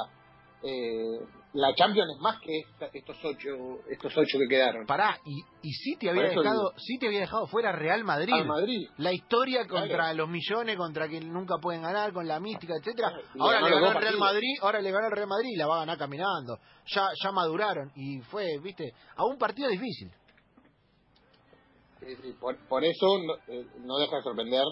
eh, 0.62 1.18
la 1.54 1.74
Champions 1.74 2.12
es 2.14 2.20
más 2.20 2.38
que 2.40 2.58
esta- 2.60 2.90
estos 2.92 3.16
ocho 3.24 3.80
estos 3.88 4.12
ocho 4.16 4.38
que 4.38 4.46
quedaron. 4.48 4.86
Pará, 4.86 5.18
y, 5.24 5.40
y 5.62 5.72
City 5.72 6.08
había 6.08 6.22
Por 6.22 6.30
eso 6.32 6.40
dejado, 6.42 6.68
digo. 6.70 6.78
City 6.78 7.06
había 7.06 7.20
dejado 7.20 7.46
fuera 7.48 7.72
Real 7.72 8.04
Madrid. 8.04 8.32
Al 8.34 8.46
Madrid. 8.46 8.88
La 8.98 9.12
historia 9.12 9.64
Claro. 9.66 9.86
contra 9.86 10.12
los 10.14 10.28
millones, 10.28 10.76
contra 10.76 11.08
que 11.08 11.20
nunca 11.20 11.56
pueden 11.60 11.82
ganar, 11.82 12.12
con 12.12 12.28
la 12.28 12.38
mística, 12.40 12.74
etcétera. 12.78 13.08
Ahora 13.38 13.60
le 13.62 13.70
ganó 13.70 13.76
el 13.76 13.82
Real 13.82 13.94
partidos. 13.94 14.20
Madrid, 14.20 14.54
ahora 14.62 14.80
le 14.80 14.90
ganó 14.92 15.06
el 15.06 15.12
Real 15.12 15.28
Madrid 15.28 15.50
y 15.52 15.56
la 15.56 15.66
va 15.66 15.76
a 15.76 15.80
ganar 15.80 15.98
caminando. 15.98 16.58
Ya 16.86 17.08
ya 17.22 17.32
maduraron 17.32 17.90
y 17.96 18.20
fue, 18.20 18.46
viste, 18.62 18.92
a 19.16 19.24
un 19.24 19.38
partido 19.38 19.68
difícil. 19.70 20.10
Sí, 22.00 22.16
sí, 22.22 22.32
por, 22.40 22.56
por 22.68 22.82
eso 22.84 23.06
no, 23.18 23.34
eh, 23.52 23.66
no 23.80 23.98
deja 23.98 24.16
de 24.16 24.22
sorprender 24.22 24.64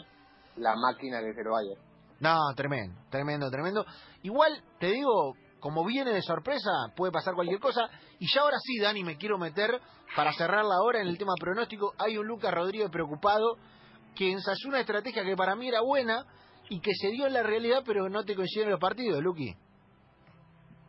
la 0.57 0.75
máquina 0.77 1.21
de 1.21 1.33
Bayern. 1.35 1.88
No, 2.21 2.37
tremendo, 2.57 3.01
tremendo, 3.11 3.51
tremendo. 3.51 3.85
Igual, 4.23 4.63
te 4.81 4.89
digo, 4.89 5.35
como 5.61 5.85
viene 5.85 6.13
de 6.13 6.23
sorpresa, 6.23 6.71
puede 6.97 7.13
pasar 7.13 7.35
cualquier 7.35 7.61
cosa. 7.61 7.89
Y 8.19 8.27
ya 8.33 8.43
ahora 8.43 8.59
sí, 8.61 8.79
Dani, 8.79 9.05
me 9.05 9.17
quiero 9.17 9.39
meter 9.39 9.81
para 10.17 10.33
cerrar 10.33 10.65
la 10.65 10.81
hora 10.83 11.01
en 11.01 11.09
el 11.09 11.19
tema 11.19 11.35
pronóstico. 11.39 11.95
Hay 11.99 12.17
un 12.17 12.27
Lucas 12.27 12.53
Rodríguez 12.53 12.91
preocupado 12.91 13.57
que 14.15 14.33
ensayó 14.33 14.69
una 14.69 14.81
estrategia 14.81 15.25
que 15.25 15.37
para 15.37 15.55
mí 15.55 15.69
era 15.69 15.81
buena 15.81 16.25
y 16.69 16.81
que 16.81 16.91
se 16.95 17.09
dio 17.11 17.27
en 17.27 17.35
la 17.35 17.43
realidad, 17.43 17.83
pero 17.87 18.09
no 18.09 18.25
te 18.25 18.35
coincidieron 18.35 18.73
los 18.73 18.81
partidos, 18.81 19.23
Luqui. 19.23 19.55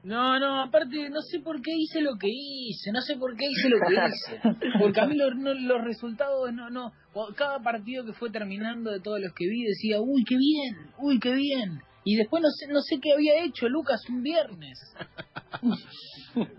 No, 0.02 0.40
no, 0.40 0.62
aparte 0.64 1.10
no 1.10 1.22
sé 1.22 1.40
por 1.40 1.62
qué 1.62 1.72
hice 1.76 2.02
lo 2.02 2.16
que 2.18 2.30
hice, 2.30 2.92
no 2.94 3.02
sé 3.02 3.18
por 3.18 3.36
qué 3.36 3.48
hice 3.50 3.70
lo 3.70 3.78
que 3.86 3.94
hice. 3.94 4.42
Porque 4.80 5.02
a 5.02 5.06
mí 5.06 5.16
los, 5.18 5.36
no, 5.36 5.54
los 5.54 5.84
resultados, 5.84 6.54
no, 6.54 6.70
no, 6.70 6.94
cada 7.36 7.60
partido 7.60 8.06
que 8.06 8.14
fue 8.14 8.30
terminando 8.30 8.92
de 8.92 9.02
todos 9.02 9.20
los 9.20 9.34
que 9.34 9.46
vi 9.46 9.64
decía, 9.64 10.00
uy, 10.00 10.24
qué 10.24 10.38
bien, 10.38 10.92
uy, 11.00 11.20
qué 11.20 11.34
bien. 11.34 11.82
Y 12.06 12.16
después 12.16 12.42
no 12.42 12.50
sé, 12.50 12.68
no 12.72 12.80
sé 12.80 13.00
qué 13.02 13.14
había 13.14 13.44
hecho 13.44 13.68
Lucas 13.68 14.02
un 14.10 14.24
viernes. 14.24 14.80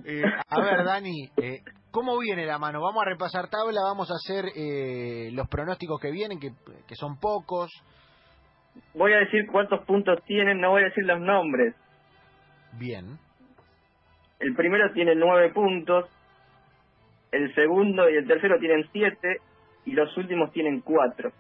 Eh, 0.05 0.23
a 0.49 0.61
ver, 0.61 0.85
Dani, 0.85 1.31
eh, 1.37 1.63
¿cómo 1.93 2.19
viene 2.19 2.45
la 2.45 2.59
mano? 2.59 2.83
Vamos 2.83 3.03
a 3.03 3.09
repasar 3.09 3.49
tabla, 3.49 3.81
vamos 3.83 4.11
a 4.11 4.15
hacer 4.15 4.47
eh, 4.57 5.31
los 5.33 5.49
pronósticos 5.49 6.01
que 6.01 6.11
vienen, 6.11 6.41
que, 6.41 6.51
que 6.87 6.97
son 6.97 7.19
pocos. 7.19 7.71
Voy 8.95 9.13
a 9.13 9.19
decir 9.19 9.47
cuántos 9.51 9.87
puntos 9.87 10.19
tienen, 10.27 10.61
no 10.61 10.71
voy 10.71 10.83
a 10.83 10.87
decir 10.87 11.05
los 11.05 11.21
nombres. 11.21 11.75
Bien. 12.79 13.19
El 14.41 14.55
primero 14.55 14.93
tiene 14.93 15.15
nueve 15.15 15.53
puntos, 15.53 16.09
el 17.31 17.55
segundo 17.55 18.09
y 18.11 18.17
el 18.17 18.27
tercero 18.27 18.59
tienen 18.59 18.89
siete 18.93 19.39
y 19.85 19.93
los 19.93 20.17
últimos 20.17 20.51
tienen 20.53 20.81
cuatro. 20.81 21.31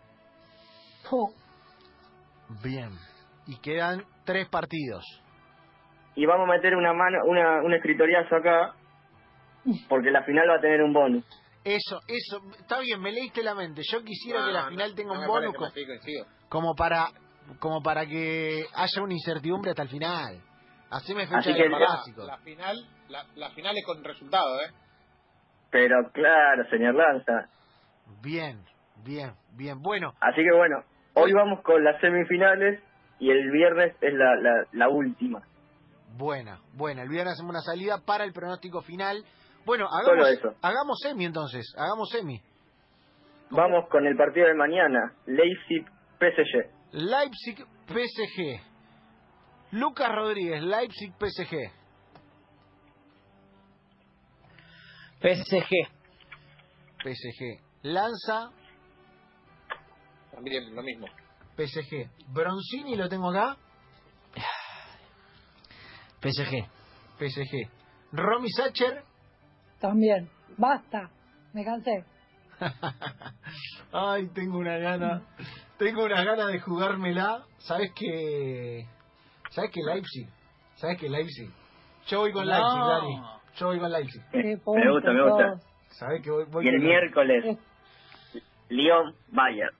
Oh, 1.10 1.32
Bien. 2.62 2.90
Y 3.46 3.58
quedan 3.60 4.04
tres 4.24 4.48
partidos. 4.48 5.04
Y 6.14 6.26
vamos 6.26 6.48
a 6.48 6.52
meter 6.52 6.74
una 6.74 6.92
mano, 6.92 7.18
una, 7.26 7.62
un 7.62 7.72
escritoriazo 7.72 8.36
acá, 8.36 8.74
porque 9.88 10.10
la 10.10 10.24
final 10.24 10.48
va 10.50 10.56
a 10.56 10.60
tener 10.60 10.82
un 10.82 10.92
bonus. 10.92 11.24
Eso, 11.64 12.00
eso, 12.08 12.40
está 12.58 12.80
bien, 12.80 13.00
me 13.00 13.12
leíste 13.12 13.42
la 13.42 13.54
mente. 13.54 13.82
Yo 13.90 14.02
quisiera 14.02 14.46
que 14.46 14.52
la 14.52 14.62
No, 14.62 14.68
final 14.70 14.90
no, 14.90 14.96
tenga 14.96 15.14
no 15.14 15.20
un 15.20 15.26
bonus 15.26 15.54
como 16.48 16.74
para 16.74 17.10
como 17.58 17.82
para 17.82 18.06
que 18.06 18.64
haya 18.74 19.02
una 19.02 19.12
incertidumbre 19.12 19.70
hasta 19.70 19.82
el 19.82 19.88
final. 19.88 20.42
Haceme 20.90 21.26
fecha 21.26 21.38
Así 21.38 21.54
que 21.54 21.68
clásicos. 21.68 22.26
La 22.26 22.38
final, 22.38 22.76
la, 23.08 23.24
la 23.36 23.50
final 23.50 23.76
es 23.76 23.84
con 23.86 24.02
resultado, 24.02 24.60
¿eh? 24.60 24.70
Pero 25.70 25.96
claro, 26.12 26.68
señor 26.68 26.94
Lanza. 26.94 27.48
Bien, 28.22 28.60
bien, 29.04 29.32
bien. 29.56 29.80
Bueno, 29.80 30.12
Así 30.20 30.42
que 30.42 30.56
bueno, 30.56 30.82
hoy 31.14 31.32
vamos 31.32 31.60
con 31.62 31.84
las 31.84 32.00
semifinales 32.00 32.82
y 33.20 33.30
el 33.30 33.50
viernes 33.52 33.94
es 34.00 34.12
la, 34.14 34.34
la, 34.36 34.66
la 34.72 34.88
última. 34.88 35.42
buena, 36.16 36.58
buena. 36.74 37.02
El 37.02 37.08
viernes 37.08 37.34
hacemos 37.34 37.50
una 37.50 37.60
salida 37.62 37.98
para 38.04 38.24
el 38.24 38.32
pronóstico 38.32 38.82
final. 38.82 39.24
Bueno, 39.64 39.86
Solo 39.88 40.12
hagamos, 40.24 40.28
eso. 40.30 40.54
hagamos 40.62 40.98
semi 41.00 41.24
entonces, 41.26 41.72
hagamos 41.78 42.08
semi. 42.10 42.40
Vamos 43.50 43.88
con 43.90 44.06
el 44.06 44.16
partido 44.16 44.48
de 44.48 44.54
mañana, 44.54 45.12
Leipzig 45.26 45.84
PSG. 46.18 46.70
Lucas 49.72 50.08
Rodríguez, 50.14 50.62
Leipzig 50.62 51.12
PSG. 51.18 51.70
PSG. 55.20 55.88
PSG. 57.04 57.60
Lanza 57.82 58.50
También 60.32 60.74
lo 60.74 60.82
mismo. 60.82 61.06
PSG. 61.56 62.08
Broncini 62.28 62.96
lo 62.96 63.08
tengo 63.08 63.30
acá. 63.30 63.56
PSG. 66.20 66.66
PSG. 67.18 67.68
Romy 68.12 68.48
Sacher. 68.50 69.04
también. 69.80 70.28
Basta. 70.56 71.10
Me 71.52 71.64
cansé. 71.64 72.04
Ay, 73.92 74.26
tengo 74.28 74.58
una 74.58 74.76
gana. 74.78 75.22
Tengo 75.78 76.04
una 76.04 76.22
gana 76.24 76.46
de 76.46 76.60
jugármela. 76.60 77.46
¿Sabes 77.58 77.92
que 77.94 78.86
¿Sabes 79.50 79.70
que 79.70 79.80
Leipzig? 79.82 80.26
¿Sabes 80.74 80.98
que 80.98 81.08
Leipzig? 81.08 81.50
Yo 82.08 82.20
voy 82.20 82.32
con 82.32 82.46
No. 82.46 82.52
Leipzig, 82.52 82.80
Dani. 82.80 83.22
Yo 83.56 83.66
voy 83.66 83.78
con 83.78 83.92
Leipzig. 83.92 84.22
Me 84.32 84.56
gusta, 84.92 85.12
me 85.12 85.22
gusta. 85.30 85.54
¿Sabes 85.90 86.22
que 86.22 86.30
voy, 86.30 86.44
voy 86.50 86.64
Y 86.64 86.68
el 86.68 86.76
con 86.76 86.84
miércoles, 86.86 87.58
Lyon 88.68 89.14
Bayern. 89.28 89.76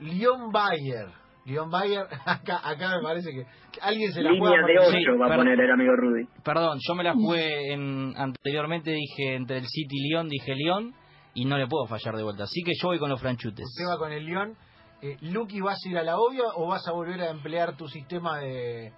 Lyon 0.00 0.50
Bayer. 0.52 1.06
Lyon 1.46 1.70
Bayer. 1.70 2.06
Acá, 2.26 2.60
acá 2.68 2.96
me 2.96 3.02
parece 3.02 3.30
que, 3.30 3.44
que 3.72 3.80
alguien 3.80 4.12
se 4.12 4.22
la 4.22 4.30
juega. 4.30 4.56
Línea 4.56 4.66
de 4.66 4.74
por- 4.74 4.86
8 4.88 4.98
Sí, 4.98 5.04
va 5.06 5.14
a 5.26 5.28
perdón. 5.28 5.36
poner 5.46 5.60
el 5.60 5.70
amigo 5.70 5.92
Rudy. 5.96 6.26
Perdón, 6.42 6.78
yo 6.86 6.94
me 6.94 7.04
la 7.04 7.12
jugué 7.14 7.72
en, 7.72 8.14
anteriormente, 8.16 8.90
dije 8.90 9.34
entre 9.36 9.58
el 9.58 9.66
City 9.66 9.96
y 9.98 10.08
Lyon, 10.10 10.28
dije 10.28 10.54
Lyon, 10.54 10.94
y 11.34 11.44
no 11.44 11.56
le 11.58 11.66
puedo 11.68 11.86
fallar 11.86 12.16
de 12.16 12.22
vuelta. 12.24 12.44
Así 12.44 12.62
que 12.64 12.72
yo 12.80 12.88
voy 12.88 12.98
con 12.98 13.08
los 13.10 13.20
franchutes. 13.20 13.64
Usted 13.64 13.84
va 13.88 13.98
con 13.98 14.10
el 14.12 14.24
Lyon. 14.24 14.56
Eh, 15.04 15.18
Lucky, 15.20 15.60
¿vas 15.60 15.78
a 15.84 15.88
ir 15.90 15.98
a 15.98 16.02
la 16.02 16.16
obvia 16.16 16.44
o 16.54 16.66
vas 16.66 16.88
a 16.88 16.92
volver 16.92 17.20
a 17.20 17.28
emplear 17.28 17.76
tu 17.76 17.86
sistema 17.88 18.38
de, 18.38 18.90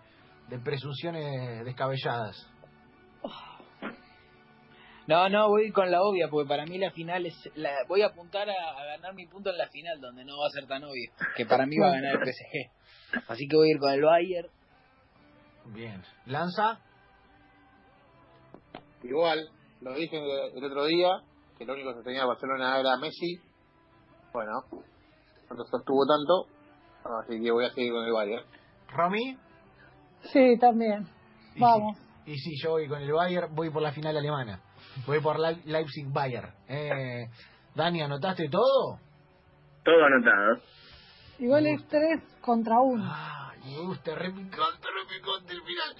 de 0.49 0.59
presunciones 0.61 1.64
descabelladas? 1.64 2.49
No, 5.09 5.29
no, 5.29 5.49
voy 5.49 5.73
con 5.73 5.90
la 5.90 6.03
obvia, 6.03 6.29
porque 6.29 6.49
para 6.49 6.64
mí 6.64 6.79
la 6.79 6.92
final 6.92 7.27
es... 7.27 7.35
La, 7.57 7.73
voy 7.88 8.03
a 8.03 8.07
apuntar 8.07 8.49
a, 8.49 8.53
a 8.53 8.85
ganar 8.85 9.14
mi 9.14 9.27
punto 9.27 9.51
en 9.51 9.59
la 9.59 9.66
final, 9.66 10.01
donde 10.01 10.25
no 10.25 10.38
va 10.38 10.47
a 10.47 10.51
ser 10.51 10.69
tan 10.69 10.85
obvio, 10.85 11.11
que 11.37 11.45
para 11.45 11.66
mí 11.66 11.77
va 11.77 11.88
a 11.88 11.95
ganar 11.95 12.23
el 12.23 12.33
PSG. 12.33 13.27
Así 13.27 13.49
que 13.49 13.57
voy 13.57 13.71
a 13.71 13.73
ir 13.73 13.81
con 13.81 13.92
el 13.92 14.03
Bayern. 14.03 14.49
Bien. 15.75 16.05
¿Lanza? 16.27 16.79
Igual, 19.03 19.49
lo 19.81 19.92
dije 19.95 20.19
el 20.55 20.64
otro 20.64 20.85
día, 20.85 21.09
que 21.59 21.64
lo 21.64 21.73
único 21.73 21.97
que 21.97 22.05
tenía 22.05 22.25
Barcelona 22.25 22.79
era 22.79 22.97
Messi. 22.97 23.40
Bueno, 24.33 24.87
no 25.54 25.64
sostuvo 25.64 26.06
tanto, 26.06 26.46
así 27.22 27.40
que 27.42 27.50
voy 27.50 27.64
a 27.64 27.70
seguir 27.70 27.92
con 27.92 28.04
el 28.04 28.12
Bayern. 28.12 28.44
¿Romy? 28.88 29.37
Sí, 30.32 30.59
también. 30.59 31.06
Y 31.54 31.61
Vamos. 31.61 31.96
sí, 32.24 32.32
y 32.32 32.38
sí, 32.38 32.50
yo 32.62 32.72
voy 32.72 32.88
con 32.88 33.00
el 33.00 33.12
Bayern, 33.12 33.54
voy 33.54 33.70
por 33.70 33.82
la 33.82 33.92
final 33.92 34.16
alemana. 34.16 34.61
Voy 35.06 35.20
por 35.20 35.38
la 35.38 35.52
Leipzig-Bayern. 35.52 36.54
Eh, 36.68 37.28
Dani, 37.74 38.02
¿anotaste 38.02 38.48
todo? 38.48 38.98
Todo 39.85 40.04
anotado. 40.04 40.62
Igual 41.38 41.66
es 41.66 41.87
tres 41.88 42.22
contra 42.40 42.80
uno. 42.80 43.04
Ay, 43.06 43.61
me 43.64 43.87
gusta, 43.87 44.14
repicante, 44.14 44.88
repicante 45.02 45.52
el 45.52 45.62
final. 45.62 45.96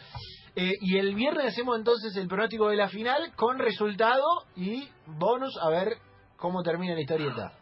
Eh, 0.56 0.72
y 0.80 0.96
el 0.96 1.14
viernes 1.14 1.48
hacemos 1.52 1.78
entonces 1.78 2.16
el 2.16 2.28
pronóstico 2.28 2.68
de 2.68 2.76
la 2.76 2.88
final 2.88 3.32
con 3.37 3.59
resultado 3.59 4.24
y 4.56 4.88
bonus 5.06 5.54
a 5.62 5.68
ver 5.68 5.98
cómo 6.38 6.62
termina 6.62 6.94
la 6.94 7.00
historieta. 7.02 7.52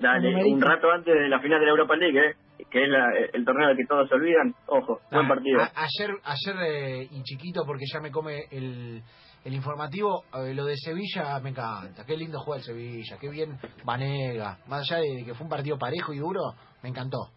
Dale, 0.00 0.30
Numerito. 0.30 0.54
un 0.56 0.60
rato 0.62 0.90
antes 0.90 1.14
de 1.14 1.28
la 1.28 1.40
final 1.40 1.60
de 1.60 1.66
la 1.66 1.70
Europa 1.72 1.94
League, 1.96 2.18
¿eh? 2.18 2.34
que 2.70 2.82
es 2.84 2.88
la- 2.88 3.12
el 3.32 3.44
torneo 3.44 3.68
del 3.68 3.76
que 3.76 3.84
todos 3.86 4.08
se 4.08 4.14
olvidan. 4.14 4.54
Ojo, 4.66 5.00
buen 5.10 5.26
Ah, 5.26 5.28
partido. 5.28 5.60
a- 5.60 5.72
ayer, 5.76 6.16
ayer 6.24 6.56
eh, 6.66 7.08
y 7.10 7.22
chiquito, 7.22 7.62
porque 7.66 7.84
ya 7.92 8.00
me 8.00 8.10
come 8.10 8.44
el, 8.50 9.02
el 9.44 9.52
informativo, 9.54 10.24
eh, 10.34 10.54
lo 10.54 10.64
de 10.64 10.76
Sevilla 10.76 11.38
me 11.40 11.50
encanta. 11.50 12.04
Qué 12.06 12.16
lindo 12.16 12.38
juega 12.40 12.58
el 12.60 12.64
Sevilla, 12.64 13.16
qué 13.20 13.28
bien 13.28 13.58
Vanega. 13.84 14.58
Más 14.68 14.90
allá 14.90 15.02
de 15.02 15.24
que 15.24 15.34
fue 15.34 15.44
un 15.44 15.50
partido 15.50 15.76
parejo 15.78 16.12
y 16.14 16.18
duro, 16.18 16.40
me 16.82 16.88
encantó. 16.88 17.28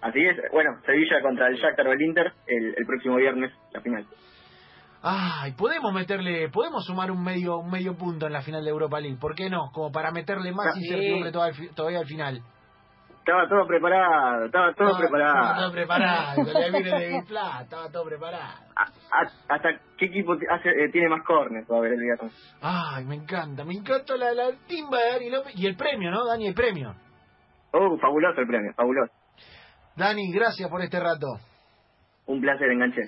Así 0.00 0.20
es, 0.20 0.36
bueno, 0.52 0.70
Sevilla 0.84 1.20
contra 1.22 1.48
el 1.48 1.56
Shakhtar 1.56 1.88
o 1.88 1.92
el 1.92 2.00
Inter 2.02 2.32
el, 2.46 2.74
el 2.76 2.86
próximo 2.86 3.16
viernes, 3.16 3.52
la 3.72 3.80
final. 3.80 4.06
Ay, 5.02 5.52
podemos 5.52 5.92
meterle, 5.92 6.48
podemos 6.50 6.84
sumar 6.84 7.10
un 7.10 7.22
medio 7.22 7.58
un 7.58 7.70
medio 7.70 7.96
punto 7.96 8.26
en 8.26 8.32
la 8.32 8.42
final 8.42 8.64
de 8.64 8.70
Europa 8.70 8.98
League, 9.00 9.18
¿por 9.20 9.34
qué 9.34 9.48
no? 9.50 9.70
Como 9.72 9.92
para 9.92 10.10
meterle 10.10 10.52
más 10.52 10.74
Sí. 10.74 10.80
incertidumbre 10.80 11.30
todavía, 11.32 11.54
al 11.54 11.60
fi- 11.68 11.74
todavía 11.74 11.98
al 12.00 12.06
final. 12.06 12.42
Estaba 13.18 13.48
todo 13.48 13.66
preparado, 13.66 14.44
estaba 14.46 14.72
todo 14.74 14.98
preparado. 14.98 15.34
Estaba 15.34 15.56
todo 15.58 15.72
preparado, 15.72 16.42
la 16.44 16.68
viene 16.78 17.00
de 17.00 17.08
Biplá, 17.20 17.60
estaba 17.62 17.90
todo 17.90 18.04
preparado. 18.04 18.54
A- 18.76 18.82
a- 18.84 19.54
hasta 19.54 19.68
qué 19.98 20.06
equipo 20.06 20.32
hace, 20.34 20.68
eh, 20.70 20.88
tiene 20.92 21.08
más 21.08 21.24
corners 21.26 21.66
va 21.70 21.78
a 21.78 21.80
ver 21.80 21.92
el 21.94 22.00
viernes. 22.00 22.56
Ay, 22.62 23.04
me 23.04 23.16
encanta, 23.16 23.64
me 23.64 23.74
encanta 23.74 24.16
la, 24.16 24.32
la 24.32 24.52
timba 24.68 24.98
de 24.98 25.10
Dani 25.12 25.30
López 25.30 25.52
y 25.56 25.66
el 25.66 25.76
premio, 25.76 26.10
¿no? 26.12 26.24
Dani, 26.24 26.46
el 26.46 26.54
premio. 26.54 26.94
Oh, 27.72 27.98
fabuloso 27.98 28.40
el 28.40 28.46
premio, 28.46 28.72
fabuloso. 28.74 29.12
Dani, 29.96 30.32
gracias 30.32 30.70
por 30.70 30.80
este 30.82 31.00
rato. 31.00 31.26
Un 32.26 32.40
placer, 32.40 32.70
enganché. 32.70 33.02